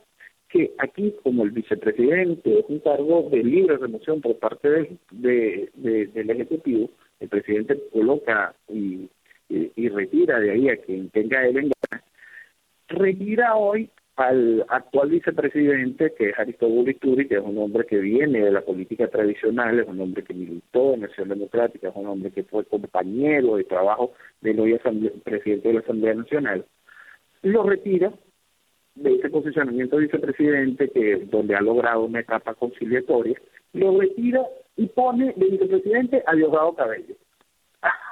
[0.79, 6.91] aquí, como el vicepresidente es un cargo de libre remoción por parte del, del Ejecutivo,
[7.21, 9.09] el presidente coloca y,
[9.49, 11.73] y, retira de ahí a quien tenga él en
[12.89, 18.41] retira hoy al actual vicepresidente, que es Aristóbulo Ituri, que es un hombre que viene
[18.41, 22.31] de la política tradicional, es un hombre que militó en Acción Democrática, es un hombre
[22.31, 24.79] que fue compañero de trabajo del hoy
[25.23, 26.65] presidente de la Asamblea Nacional,
[27.43, 28.13] lo retira
[28.97, 33.41] de ese posicionamiento de vicepresidente, que donde ha logrado una etapa conciliatoria,
[33.73, 34.43] lo retira
[34.77, 37.15] y pone de vicepresidente a Diosdado Cabello.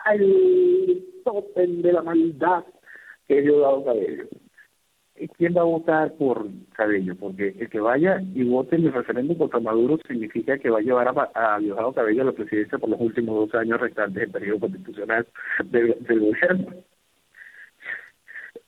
[0.05, 2.65] Al topen de la maldad
[3.27, 4.25] que es Diosdado Cabello.
[5.17, 7.15] ¿Y quién va a votar por Cabello?
[7.17, 10.83] Porque el que vaya y vote en el referéndum contra Maduro significa que va a
[10.83, 14.61] llevar a, Diosdado Cabello a la presidencia por los últimos dos años restantes del periodo
[14.61, 15.27] constitucional
[15.65, 16.67] del, del gobierno.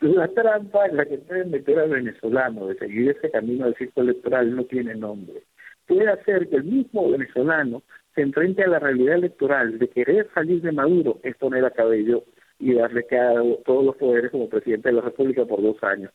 [0.01, 4.03] La trampa en la que pueden meter al venezolano de seguir ese camino del ciclo
[4.03, 5.43] electoral no tiene nombre.
[5.87, 7.83] Puede hacer que el mismo venezolano
[8.15, 12.25] se enfrente a la realidad electoral de querer salir de Maduro, es poner a Cabello
[12.59, 16.11] y darle cada, todos los poderes como presidente de la República por dos años.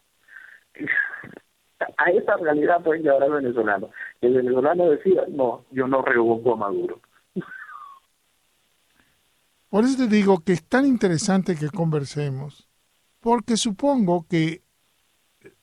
[1.98, 3.90] A esa realidad pueden llevar al venezolano.
[4.20, 7.00] El venezolano decía, no, yo no rehubo a Maduro.
[9.70, 12.68] Por eso te digo que es tan interesante que conversemos,
[13.22, 14.64] porque supongo que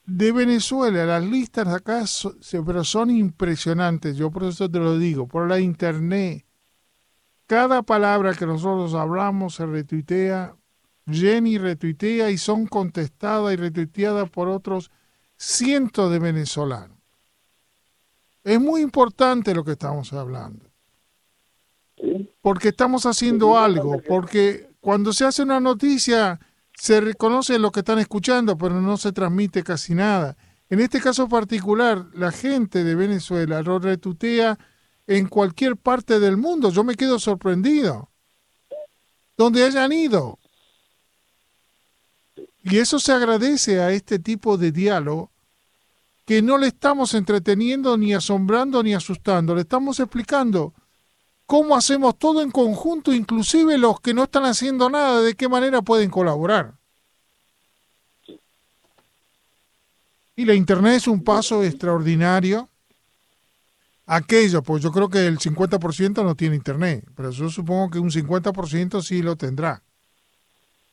[0.05, 2.03] de Venezuela las listas acá
[2.65, 6.45] pero son impresionantes, yo por eso te lo digo, por la internet.
[7.45, 10.55] Cada palabra que nosotros hablamos se retuitea,
[11.07, 14.89] Jenny retuitea y son contestadas y retuiteadas por otros
[15.35, 16.97] cientos de venezolanos.
[18.43, 20.65] Es muy importante lo que estamos hablando.
[22.41, 26.39] Porque estamos haciendo algo, porque cuando se hace una noticia
[26.79, 30.37] se reconoce lo que están escuchando, pero no se transmite casi nada.
[30.69, 34.57] En este caso particular, la gente de Venezuela lo retutea
[35.05, 36.71] en cualquier parte del mundo.
[36.71, 38.09] Yo me quedo sorprendido.
[39.35, 40.39] Donde hayan ido.
[42.63, 45.31] Y eso se agradece a este tipo de diálogo
[46.25, 49.53] que no le estamos entreteniendo, ni asombrando, ni asustando.
[49.53, 50.73] Le estamos explicando
[51.49, 55.81] cómo hacemos todo en conjunto, inclusive los que no están haciendo nada, de qué manera
[55.81, 56.75] pueden colaborar.
[60.35, 62.69] Y la Internet es un paso extraordinario.
[64.05, 68.11] Aquello, pues yo creo que el 50% no tiene Internet, pero yo supongo que un
[68.11, 69.81] 50% sí lo tendrá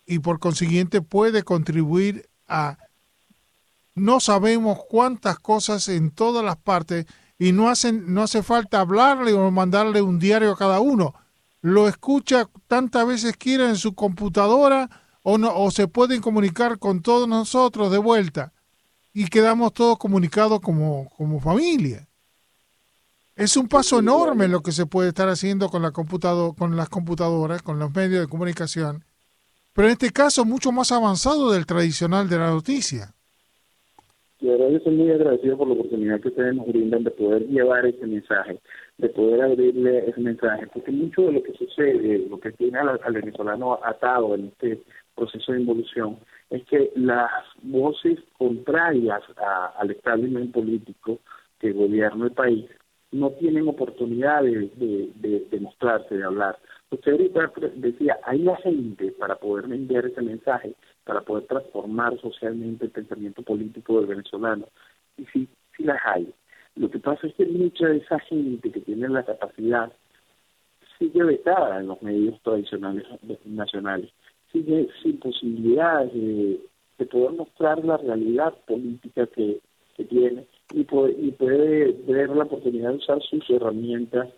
[0.06, 2.78] y por consiguiente puede contribuir a
[3.94, 7.04] no sabemos cuántas cosas en todas las partes
[7.38, 11.14] y no hacen no hace falta hablarle o mandarle un diario a cada uno.
[11.62, 14.88] Lo escucha tantas veces quiera en su computadora
[15.22, 18.52] o no o se pueden comunicar con todos nosotros de vuelta
[19.12, 22.08] y quedamos todos comunicados como como familia.
[23.34, 26.88] Es un paso enorme lo que se puede estar haciendo con la computadora, con las
[26.88, 29.04] computadoras, con los medios de comunicación
[29.76, 33.12] pero en este caso mucho más avanzado del tradicional de la noticia.
[34.40, 35.74] De verdad yo estoy muy agradecido por la
[36.06, 38.58] oportunidad que ustedes nos brindan de poder llevar ese mensaje,
[38.98, 43.12] de poder abrirle ese mensaje, porque mucho de lo que sucede, lo que tiene al,
[43.12, 44.82] venezolano atado en este
[45.14, 46.18] proceso de involución,
[46.50, 47.30] es que las
[47.62, 49.22] voces contrarias
[49.78, 51.18] al establishment político
[51.58, 52.66] que gobierna el país
[53.12, 56.58] no tienen oportunidad de, de, de mostrarse, de hablar.
[56.90, 62.84] Usted ahorita decía, hay la gente para poder enviar ese mensaje, para poder transformar socialmente
[62.84, 64.66] el pensamiento político del venezolano.
[65.16, 66.32] Y sí, sí las hay.
[66.76, 69.92] Lo que pasa es que mucha de esa gente que tiene la capacidad
[70.98, 73.04] sigue vetada en los medios tradicionales
[73.44, 74.10] nacionales,
[74.52, 76.60] sigue sin posibilidades de,
[77.10, 79.60] poder mostrar la realidad política que,
[80.08, 84.28] tiene y puede, y puede ver la oportunidad de usar sus herramientas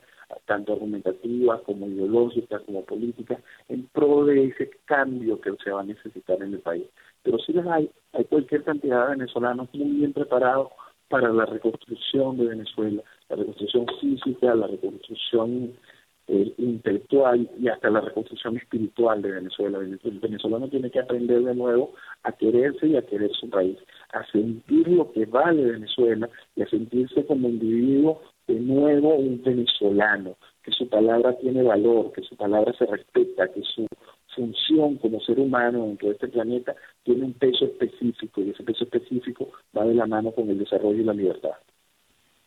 [0.44, 5.84] tanto argumentativas como ideológicas como políticas, en pro de ese cambio que se va a
[5.84, 6.84] necesitar en el país.
[7.22, 10.68] Pero sí las hay, hay cualquier cantidad de venezolanos muy bien preparados
[11.08, 15.72] para la reconstrucción de Venezuela, la reconstrucción física, la reconstrucción
[16.30, 19.78] eh, intelectual y hasta la reconstrucción espiritual de Venezuela.
[19.78, 23.78] El venezolano tiene que aprender de nuevo a quererse y a querer su país,
[24.12, 30.36] a sentir lo que vale Venezuela y a sentirse como individuo de nuevo un venezolano,
[30.62, 33.86] que su palabra tiene valor, que su palabra se respeta, que su
[34.34, 38.84] función como ser humano en todo este planeta tiene un peso específico y ese peso
[38.84, 39.48] específico
[39.78, 41.50] va de la mano con el desarrollo y la libertad.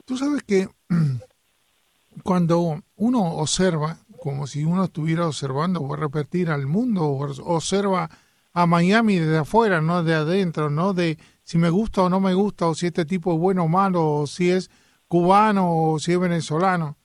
[0.05, 0.67] Tú sabes que
[2.23, 8.09] cuando uno observa, como si uno estuviera observando, voy a repetir al mundo, observa
[8.53, 12.33] a Miami desde afuera, no de adentro, no de si me gusta o no me
[12.33, 14.69] gusta, o si este tipo es bueno o malo, o si es
[15.07, 16.97] cubano o si es venezolano.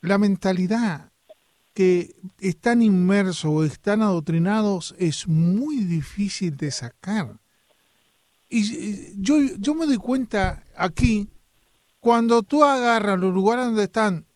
[0.00, 1.10] La mentalidad
[1.72, 7.40] que están inmersos o están adoctrinados es muy difícil de sacar.
[8.56, 11.28] Y yo, yo me doy cuenta aquí,
[11.98, 14.26] cuando tú agarras los lugares donde están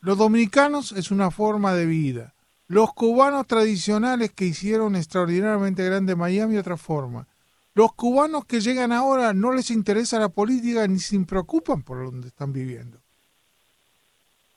[0.00, 2.34] los dominicanos, es una forma de vida.
[2.66, 7.28] Los cubanos tradicionales que hicieron extraordinariamente grande Miami, otra forma.
[7.74, 12.28] Los cubanos que llegan ahora no les interesa la política ni se preocupan por donde
[12.28, 13.02] están viviendo.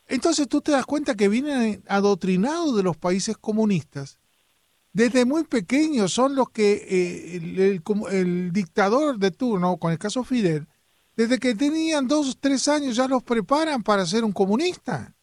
[0.07, 4.19] Entonces tú te das cuenta que vienen adoctrinados de los países comunistas.
[4.93, 7.81] Desde muy pequeños son los que eh, el,
[8.11, 10.67] el, dictador de turno, con el caso Fidel,
[11.15, 15.13] desde que tenían dos o tres años ya los preparan para ser un comunista.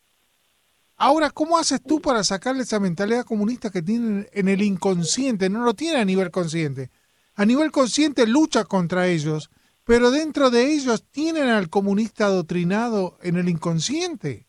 [0.96, 5.48] Ahora, ¿cómo haces tú para sacarle esa mentalidad comunista que tienen en el inconsciente?
[5.48, 6.90] No lo tiene a nivel consciente.
[7.34, 9.50] A nivel consciente lucha contra ellos,
[9.84, 14.47] pero dentro de ellos tienen al comunista adoctrinado en el inconsciente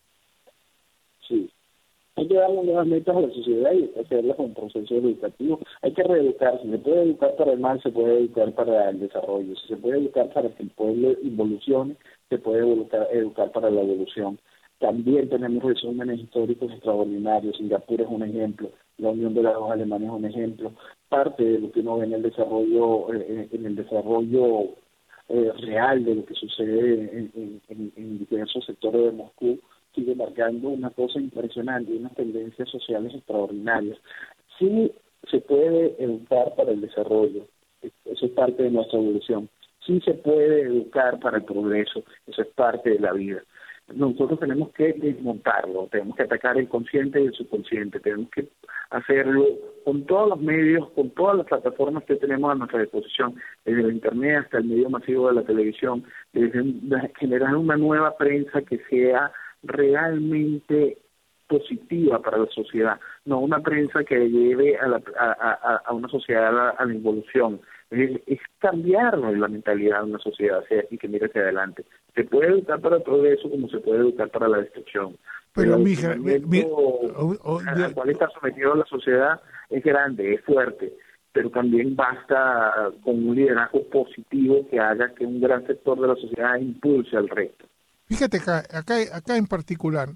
[2.20, 5.60] hay que darle nuevas metas a la sociedad y hacerlas con proceso educativo.
[5.82, 6.62] Hay que reeducar.
[6.62, 9.56] Si se puede educar para el mal, se puede educar para el desarrollo.
[9.56, 11.96] Si se puede educar para que el pueblo evolucione,
[12.30, 14.38] se puede educar, educar para la evolución.
[14.80, 17.58] También tenemos resúmenes históricos extraordinarios.
[17.58, 20.72] Singapur es un ejemplo, la Unión de las dos Alemanes es un ejemplo.
[21.08, 24.64] Parte de lo que uno ve en el desarrollo, eh, en el desarrollo
[25.28, 27.30] eh, real de lo que sucede
[27.70, 29.60] en diversos sectores de Moscú
[30.00, 33.98] sigue marcando una cosa impresionante, unas tendencias sociales extraordinarias.
[34.58, 34.92] Sí
[35.30, 37.46] se puede educar para el desarrollo,
[37.82, 39.50] eso es parte de nuestra evolución.
[39.86, 43.42] Sí se puede educar para el progreso, eso es parte de la vida.
[43.94, 48.48] Nosotros tenemos que desmontarlo, tenemos que atacar el consciente y el subconsciente, tenemos que
[48.92, 49.46] hacerlo
[49.84, 53.36] con todos los medios, con todas las plataformas que tenemos a nuestra disposición,
[53.66, 56.64] desde el Internet hasta el medio masivo de la televisión, desde
[57.18, 59.32] generar una nueva prensa que sea
[59.64, 60.98] realmente
[61.48, 65.02] positiva para la sociedad, no una prensa que lleve a, la,
[65.86, 67.60] a, una sociedad a la, involución.
[67.90, 71.86] Es, es, cambiar la mentalidad de una sociedad y que mire hacia adelante.
[72.14, 75.18] Se puede educar para el progreso como se puede educar para la destrucción.
[75.56, 79.42] Pero, Pero mija, al cual está sometido la sociedad
[79.72, 80.94] es grande, es fuerte
[81.32, 86.16] pero también basta con un liderazgo positivo que haga que un gran sector de la
[86.16, 87.66] sociedad impulse al resto.
[88.10, 90.16] Fíjate acá, acá, acá en particular,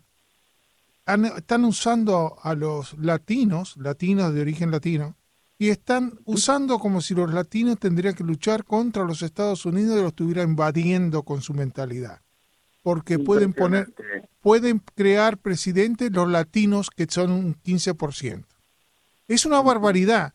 [1.05, 5.15] están usando a los latinos, latinos de origen latino,
[5.59, 10.01] y están usando como si los latinos tendrían que luchar contra los Estados Unidos y
[10.01, 12.21] los estuviera invadiendo con su mentalidad.
[12.81, 13.93] Porque pueden poner,
[14.41, 18.45] pueden crear presidentes los latinos que son un 15%.
[19.27, 20.33] Es una barbaridad,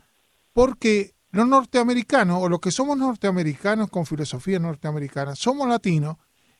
[0.52, 6.16] porque los norteamericanos, o los que somos norteamericanos con filosofía norteamericana, somos latinos,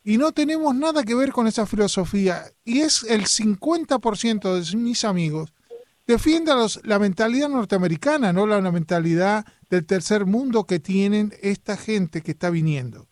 [0.09, 2.43] y no tenemos nada que ver con esa filosofía.
[2.65, 5.53] Y es el 50% de mis amigos
[6.07, 12.31] defienden la mentalidad norteamericana, no la, mentalidad del tercer mundo que tienen esta gente que
[12.31, 13.07] está viniendo.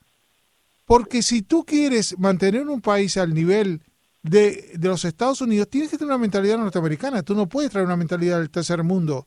[0.87, 3.83] Porque si tú quieres mantener un país al nivel
[4.23, 7.23] de, de, los Estados Unidos, tienes que tener una mentalidad norteamericana.
[7.23, 9.27] Tú no puedes traer una mentalidad del tercer mundo.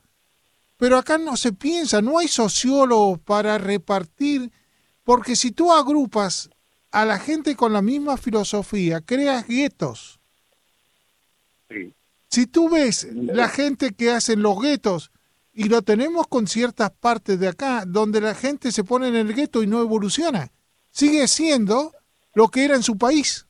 [0.78, 4.52] Pero acá no se piensa, no hay sociólogos para repartir,
[5.04, 6.50] porque si tú agrupas
[6.92, 10.20] a la gente con la misma filosofía, creas guetos.
[12.30, 15.12] Si tú ves la gente que hace los guetos,
[15.54, 19.34] y lo tenemos con ciertas partes de acá, donde la gente se pone en el
[19.34, 20.52] gueto y no evoluciona,
[20.92, 21.94] sigue siendo
[22.34, 23.46] lo que era en su país.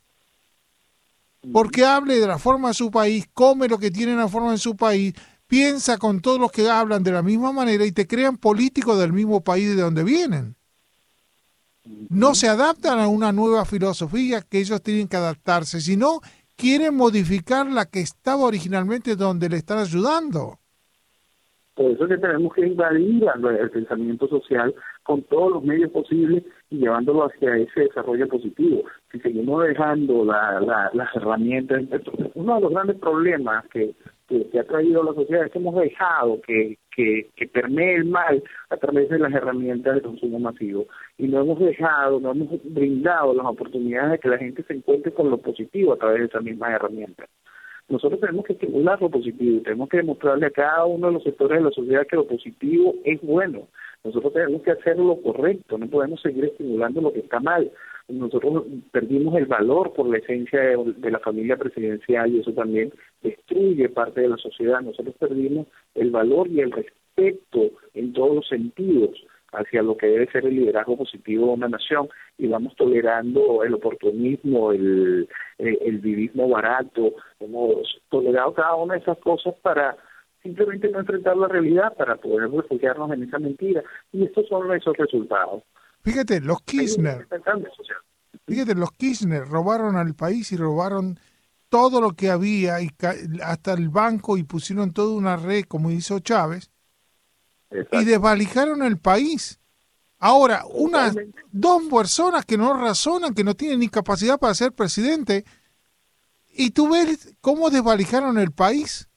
[1.53, 4.51] Porque hable de la forma de su país, come lo que tiene en la forma
[4.51, 5.13] de su país,
[5.47, 9.13] piensa con todos los que hablan de la misma manera y te crean políticos del
[9.13, 10.58] mismo país de donde vienen
[12.09, 16.19] no se adaptan a una nueva filosofía que ellos tienen que adaptarse, sino
[16.55, 20.57] quieren modificar la que estaba originalmente donde le están ayudando.
[21.75, 23.25] Por eso es que tenemos que invadir
[23.59, 28.83] el pensamiento social con todos los medios posibles y llevándolo hacia ese desarrollo positivo.
[29.11, 31.83] Si seguimos dejando las herramientas,
[32.35, 33.95] uno de los grandes problemas que
[34.29, 38.43] que, ha traído la sociedad es que hemos dejado que, que, que permee el mal
[38.69, 40.87] a través de las herramientas de consumo masivo
[41.17, 45.13] y no hemos dejado, no hemos brindado las oportunidades de que la gente se encuentre
[45.13, 47.29] con lo positivo a través de esas mismas herramientas.
[47.89, 51.57] Nosotros tenemos que estimular lo positivo tenemos que demostrarle a cada uno de los sectores
[51.57, 53.67] de la sociedad que lo positivo es bueno.
[54.03, 57.71] Nosotros tenemos que hacer lo correcto, no podemos seguir estimulando lo que está mal
[58.09, 62.91] nosotros perdimos el valor por la esencia de, la familia presidencial y eso también
[63.21, 64.81] destruye parte de la sociedad.
[64.81, 69.11] Nosotros perdimos el valor y el respeto en todos los sentidos
[69.51, 72.07] hacia lo que debe ser el liderazgo positivo de una nación
[72.37, 78.99] y vamos tolerando el oportunismo, el, el, el vivismo barato, hemos tolerado cada una de
[78.99, 79.97] esas cosas para
[80.43, 83.83] simplemente no enfrentar la realidad, para poder refugiarnos en esa mentira.
[84.11, 85.63] Y estos son esos resultados.
[86.01, 87.27] Fíjate, los Kirchner,
[88.47, 91.19] fíjate, los Kirchner robaron al país y robaron
[91.69, 92.89] todo lo que había y
[93.43, 96.71] hasta el banco y pusieron toda una red como hizo Chávez
[97.91, 99.59] y desvalijaron el país.
[100.17, 101.15] Ahora, unas
[101.51, 105.45] dos personas que no razonan, que no tienen ni capacidad para ser presidente,
[106.51, 109.07] y tú ves cómo desvalijaron el país.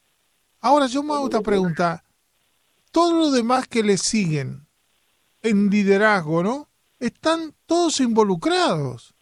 [0.61, 2.05] Ahora yo me hago esta pregunta,
[2.93, 4.69] todos los demás que le siguen
[5.41, 6.69] en liderazgo, ¿no?
[7.03, 9.15] Están todos involucrados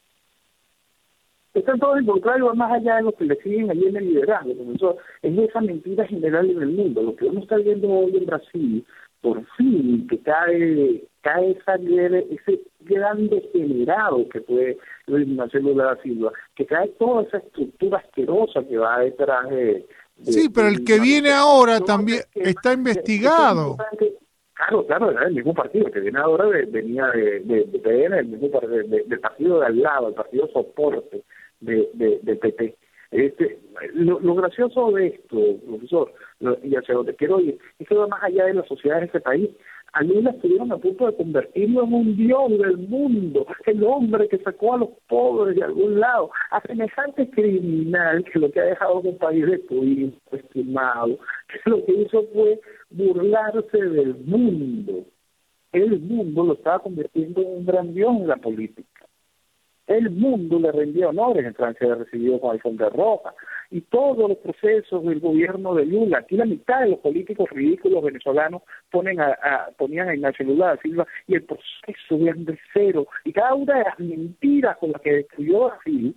[1.54, 4.52] están todos involucrados y más allá de lo que le siguen allí en el liderazgo.
[4.74, 7.02] Eso es esa mentira general en el mundo.
[7.02, 8.86] Lo que uno está viendo hoy en Brasil,
[9.20, 14.78] por fin, que cae, cae esa, ese gran degenerado que fue
[15.08, 19.86] Ignacio Lula da Silva, que cae toda esa estructura asquerosa que va detrás de...
[20.22, 23.76] sí, pero el que viene ahora también está investigado.
[24.60, 28.60] Claro, claro, era mismo partido, que viene ahora venía de, de, de PN, el mismo
[28.60, 31.22] del partido de al lado, el partido soporte
[31.60, 32.76] de, de, del PP.
[33.10, 33.58] Este,
[33.94, 36.12] lo, lo, gracioso de esto, profesor,
[36.62, 39.20] y hacia donde quiero ir, es que va más allá de la sociedad de este
[39.20, 39.48] país.
[39.92, 44.28] A mí la estuvieron a punto de convertirlo en un dios del mundo, el hombre
[44.28, 48.64] que sacó a los pobres de algún lado, a semejante criminal que lo que ha
[48.64, 51.18] dejado un país destruido, estimado,
[51.48, 52.60] que lo que hizo fue
[52.90, 55.04] burlarse del mundo.
[55.72, 58.99] El mundo lo estaba convirtiendo en un gran dios en la política
[59.90, 63.34] el mundo le rendía honores en Francia de recibido con alfombra roja
[63.70, 68.04] y todos los procesos del gobierno de Lula, aquí la mitad de los políticos ridículos
[68.04, 69.36] venezolanos ponen a,
[69.76, 73.84] ponían a Ignacio Lula da Silva y el proceso de cero y cada una de
[73.84, 76.14] las mentiras con las que destruyó Brasil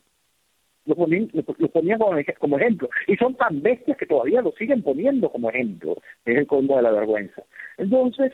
[0.86, 1.30] lo ponían,
[1.72, 2.00] ponían
[2.40, 5.96] como, ejemplo y son tan bestias que todavía lo siguen poniendo como ejemplo
[6.26, 7.42] es el colmo de la vergüenza.
[7.78, 8.34] Entonces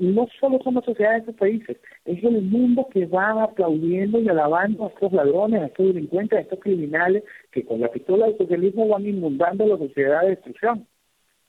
[0.00, 4.28] no solo son las sociedades de estos países, es el mundo que va aplaudiendo y
[4.28, 7.22] alabando a estos ladrones, a estos delincuentes, a estos criminales
[7.52, 10.86] que con la pistola del socialismo van inundando la sociedad de destrucción.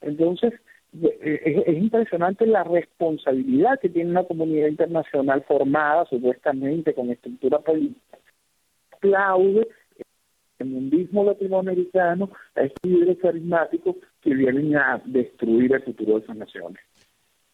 [0.02, 0.54] Entonces,
[1.02, 8.18] eh, es, impresionante la responsabilidad que tiene una comunidad internacional formada supuestamente con estructura política.
[8.92, 9.68] Aplaude
[10.60, 16.36] el mundismo latinoamericano a estos líderes carismáticos que vienen a destruir el futuro de esas
[16.36, 16.82] naciones.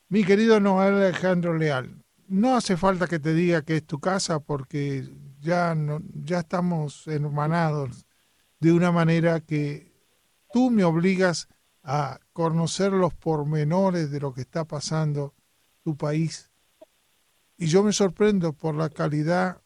[0.09, 4.39] Mi querido Noel Alejandro Leal, no hace falta que te diga que es tu casa
[4.39, 5.05] porque
[5.41, 8.07] ya, no, ya estamos hermanados
[8.61, 9.93] de una manera que
[10.53, 11.49] tú me obligas
[11.83, 15.35] a conocer los pormenores de lo que está pasando
[15.83, 16.51] tu país.
[17.57, 19.61] Y yo me sorprendo por la calidad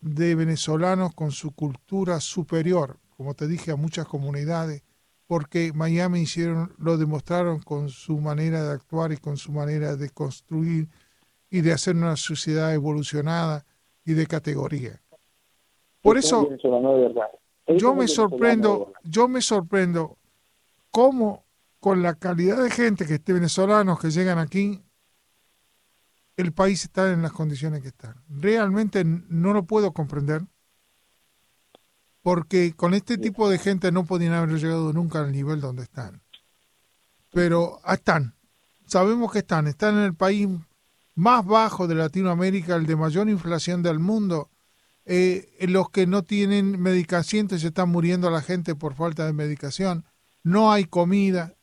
[0.00, 4.82] de venezolanos con su cultura superior, como te dije, a muchas comunidades
[5.26, 10.10] porque Miami hicieron, lo demostraron con su manera de actuar y con su manera de
[10.10, 10.88] construir
[11.50, 13.64] y de hacer una sociedad evolucionada
[14.04, 15.00] y de categoría.
[16.00, 16.48] Por eso
[17.66, 20.16] yo me sorprendo, yo me sorprendo
[20.90, 21.44] cómo
[21.80, 24.82] con la calidad de gente que esté venezolanos que llegan aquí,
[26.36, 28.16] el país está en las condiciones que está.
[28.28, 30.42] Realmente no lo puedo comprender
[32.26, 36.22] porque con este tipo de gente no podían haber llegado nunca al nivel donde están.
[37.30, 38.34] Pero están,
[38.84, 40.48] sabemos que están, están en el país
[41.14, 44.50] más bajo de Latinoamérica, el de mayor inflación del mundo.
[45.04, 50.04] Eh, los que no tienen medicación se están muriendo la gente por falta de medicación,
[50.42, 51.54] no hay comida,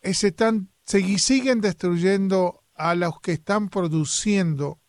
[0.00, 4.80] eh, se están, siguen destruyendo a los que están produciendo,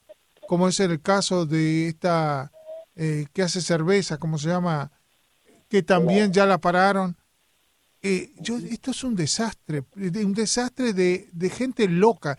[0.48, 2.52] como es el caso de esta
[2.96, 4.92] eh, que hace cerveza, ¿cómo se llama?
[5.70, 7.16] Que también ya la pararon.
[8.02, 12.38] Eh, yo, esto es un desastre, un desastre de, de gente loca.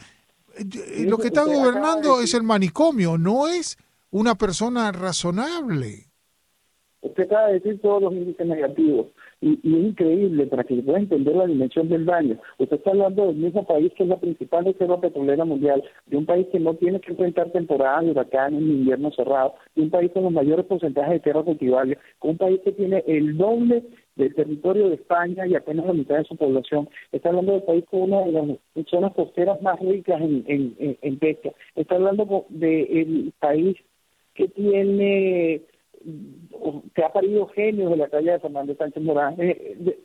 [0.59, 3.79] Eh, lo que está gobernando es el manicomio, no es
[4.11, 6.09] una persona razonable.
[7.03, 9.07] Usted acaba de decir todos los índices negativos
[9.41, 12.39] y, es increíble para que se pueda entender la dimensión del daño.
[12.59, 16.27] Usted está hablando del mismo país que es la principal reserva petrolera mundial, de un
[16.27, 20.11] país que no tiene que enfrentar temporadas de huracanes ni invierno cerrado, de un país
[20.13, 23.85] con los mayores porcentajes de tierra cultivable, con un país que tiene el doble
[24.17, 26.89] del territorio de España y apenas la mitad de su población.
[27.13, 31.19] Está hablando del país con una de las zonas costeras más ricas en, en, en,
[31.19, 31.51] pesca.
[31.75, 33.77] Está hablando del país
[34.35, 35.63] que tiene
[36.95, 39.35] que ha parido genios de la calle de Fernando Sánchez Morán.
[39.39, 39.99] Eh,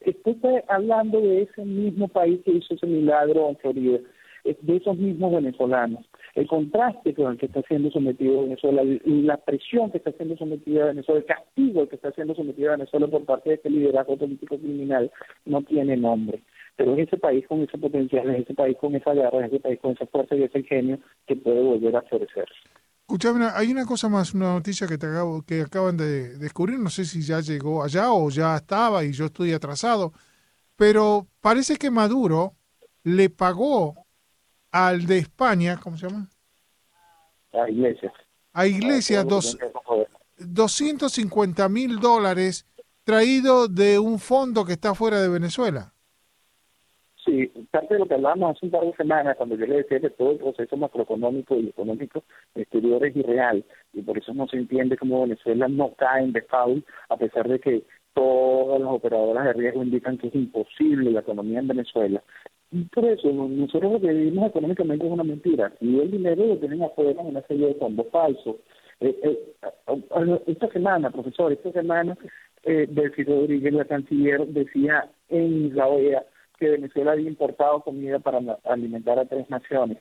[0.00, 3.98] estoy hablando de ese mismo país que hizo ese milagro en Florida,
[4.44, 6.04] de esos mismos venezolanos.
[6.34, 10.86] el contraste con el que está siendo sometido Venezuela, la presión que está siendo sometida
[10.86, 15.10] Venezuela, el castigo que está siendo sometida Venezuela por parte de este liderazgo político criminal,
[15.44, 16.42] no tiene nombre.
[16.76, 19.60] Pero es ese país con ese potencial, es ese país con esa garra, es ese
[19.60, 22.48] país con esa fuerza y ese ingenio que puede volver a florecer.
[23.10, 26.90] Escuchame, hay una cosa más, una noticia que te acabo, que acaban de descubrir, no
[26.90, 30.12] sé si ya llegó allá o ya estaba y yo estoy atrasado,
[30.76, 32.54] pero parece que Maduro
[33.02, 34.06] le pagó
[34.70, 36.30] al de España, ¿cómo se llama?
[37.52, 38.12] A Iglesias.
[38.52, 39.58] A Iglesias, dos,
[40.38, 42.64] 250 mil dólares
[43.02, 45.92] traído de un fondo que está fuera de Venezuela.
[47.70, 50.10] Parte de lo que hablábamos hace un par de semanas, cuando yo le decía que
[50.10, 52.24] todo el proceso macroeconómico y económico
[52.54, 56.84] exterior es irreal, y por eso no se entiende cómo Venezuela no cae en default,
[57.08, 57.82] a pesar de que
[58.14, 62.22] todas las operadoras de riesgo indican que es imposible la economía en Venezuela.
[62.72, 65.72] Y por eso nosotros lo que vivimos económicamente es una mentira.
[65.80, 68.56] Y el dinero lo tienen afuera en una serie de fondos falsos.
[69.00, 69.54] Eh, eh,
[70.46, 72.16] esta semana, profesor, esta semana,
[72.62, 76.24] eh, Delcy Rodríguez, la canciller, decía en la OEA
[76.60, 79.98] que Venezuela había importado comida para alimentar a tres naciones.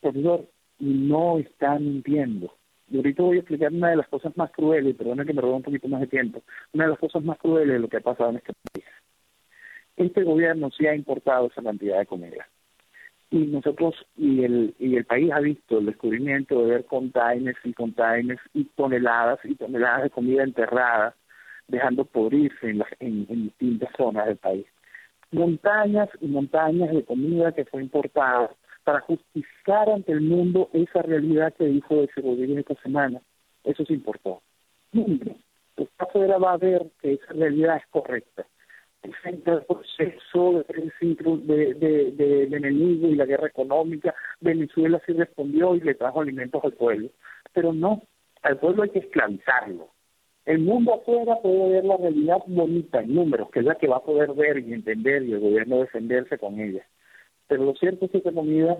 [0.00, 0.46] Profesor,
[0.78, 2.54] no están mintiendo.
[2.88, 5.54] Y ahorita voy a explicar una de las cosas más crueles, perdona que me robe
[5.54, 6.42] un poquito más de tiempo,
[6.72, 8.86] una de las cosas más crueles de lo que ha pasado en este país.
[9.96, 12.48] Este gobierno sí ha importado esa cantidad de comida.
[13.30, 17.74] Y nosotros, y el, y el país ha visto el descubrimiento de ver containers y
[17.74, 21.14] containers y toneladas y toneladas de comida enterrada,
[21.66, 24.64] dejando podrirse en, en distintas zonas del país
[25.30, 28.50] montañas y montañas de comida que fue importada
[28.84, 33.20] para justificar ante el mundo esa realidad que dijo de Rodríguez esta semana.
[33.64, 34.40] Eso se importó.
[34.92, 38.46] El afuera va a ver que esa realidad es correcta.
[39.22, 45.80] Frente al proceso de, de, de, enemigo y la guerra económica, Venezuela sí respondió y
[45.80, 47.08] le trajo alimentos al pueblo.
[47.52, 48.02] Pero no,
[48.42, 49.88] al pueblo hay que esclavizarlo.
[50.48, 53.98] El mundo afuera puede ver la realidad bonita en números, que es la que va
[53.98, 56.86] a poder ver y entender y el gobierno defenderse con ella.
[57.48, 58.78] Pero lo cierto es que esa comida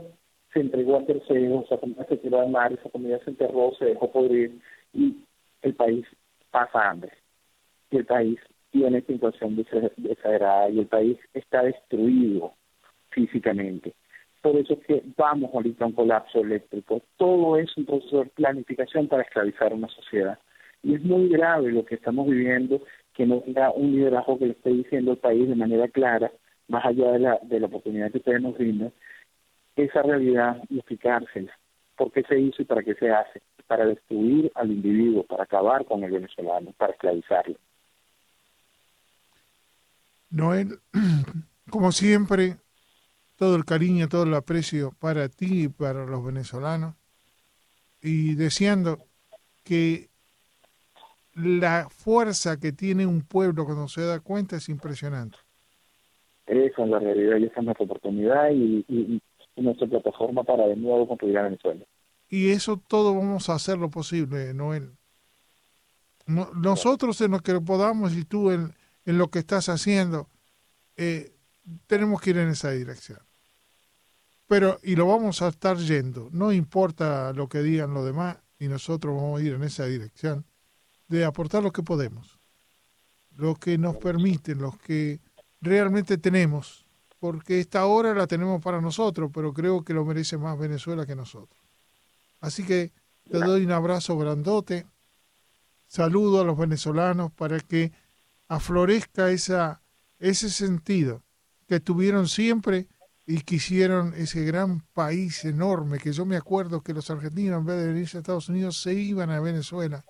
[0.55, 3.85] se entregó a terceros, esa comida se tiró al mar, esa comida se enterró, se
[3.85, 4.59] dejó podrir
[4.95, 5.19] y
[5.61, 6.07] el país
[6.51, 7.13] pasa hambre.
[7.91, 8.39] Y el país
[8.71, 9.63] tiene situación
[9.99, 12.55] desagrada y el país está destruido
[13.11, 13.93] físicamente.
[14.41, 17.03] Por eso es que vamos ahorita a un colapso eléctrico.
[17.19, 20.39] Todo es un proceso de planificación para esclavizar una sociedad.
[20.83, 22.81] Y es muy grave lo que estamos viviendo,
[23.15, 26.31] que no tenga un liderazgo que le esté diciendo al país de manera clara,
[26.69, 28.93] más allá de la, de la oportunidad que ustedes nos brindan,
[29.77, 31.53] esa realidad y explicársela.
[31.97, 33.43] ¿Por qué se hizo y para qué se hace?
[33.67, 37.57] Para destruir al individuo, para acabar con el venezolano, para esclavizarlo.
[40.31, 40.79] Noel,
[41.71, 42.57] como siempre,
[43.37, 46.95] todo el cariño, todo el aprecio para ti y para los venezolanos,
[48.01, 48.99] y deseando
[49.65, 50.08] que
[51.39, 55.39] la fuerza que tiene un pueblo cuando se da cuenta es impresionante.
[56.47, 59.21] Esa es la realidad y esa es nuestra oportunidad y,
[59.57, 61.85] nuestra plataforma para de nuevo construir a Venezuela.
[62.29, 64.93] Y eso todo vamos a hacer lo posible, Noel.
[66.27, 68.73] nosotros en lo que podamos y tú en,
[69.05, 70.29] en lo que estás haciendo,
[70.97, 71.33] eh,
[71.89, 73.19] tenemos que ir en esa dirección.
[74.47, 78.69] Pero, y lo vamos a estar yendo, no importa lo que digan los demás, y
[78.69, 80.45] nosotros vamos a ir en esa dirección
[81.09, 82.39] de aportar lo que podemos,
[83.35, 85.21] lo que nos permiten, lo que
[85.61, 86.87] realmente tenemos,
[87.19, 91.17] porque esta hora la tenemos para nosotros, pero creo que lo merece más Venezuela que
[91.17, 91.59] nosotros.
[92.41, 92.93] Así que
[93.31, 94.87] te doy un abrazo grandote,
[95.87, 97.93] saludo a los venezolanos para que
[98.47, 99.83] aflorezca esa,
[100.19, 101.23] ese sentido
[101.67, 102.87] que tuvieron siempre
[103.27, 107.77] y quisieron ese gran país enorme, que yo me acuerdo que los argentinos en vez
[107.79, 110.05] de venirse a Estados Unidos se iban a Venezuela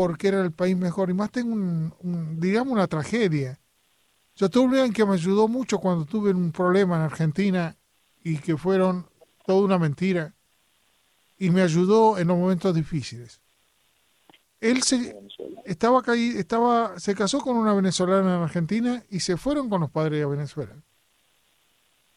[0.00, 1.10] porque era el país mejor.
[1.10, 3.60] Y más tengo, un, digamos, una tragedia.
[4.34, 7.76] Yo tuve alguien que me ayudó mucho cuando tuve un problema en Argentina
[8.24, 9.06] y que fueron
[9.44, 10.34] toda una mentira.
[11.36, 13.42] Y me ayudó en los momentos difíciles.
[14.58, 15.14] Él se,
[15.66, 20.24] estaba, estaba, se casó con una venezolana en Argentina y se fueron con los padres
[20.24, 20.76] a Venezuela.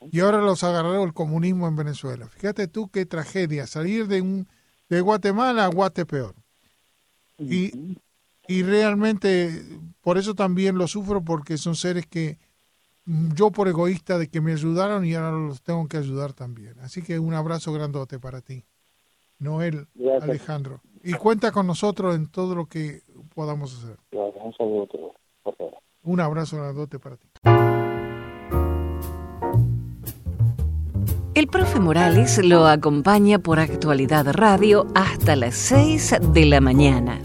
[0.10, 2.30] Y ahora los agarró el comunismo en Venezuela.
[2.30, 4.48] Fíjate tú qué tragedia, salir de, un,
[4.88, 6.43] de Guatemala a Guatepeor.
[7.50, 7.98] Y,
[8.48, 9.64] y realmente
[10.02, 12.38] por eso también lo sufro porque son seres que
[13.06, 16.80] yo por egoísta de que me ayudaron y ahora los tengo que ayudar también.
[16.80, 18.66] Así que un abrazo grandote para ti,
[19.40, 19.88] Noel
[20.22, 20.82] Alejandro.
[21.04, 23.02] Y cuenta con nosotros en todo lo que
[23.36, 23.98] podamos hacer.
[26.04, 27.28] Un abrazo grandote para ti.
[31.36, 37.20] El profe Morales lo acompaña por actualidad radio hasta las 6 de la mañana.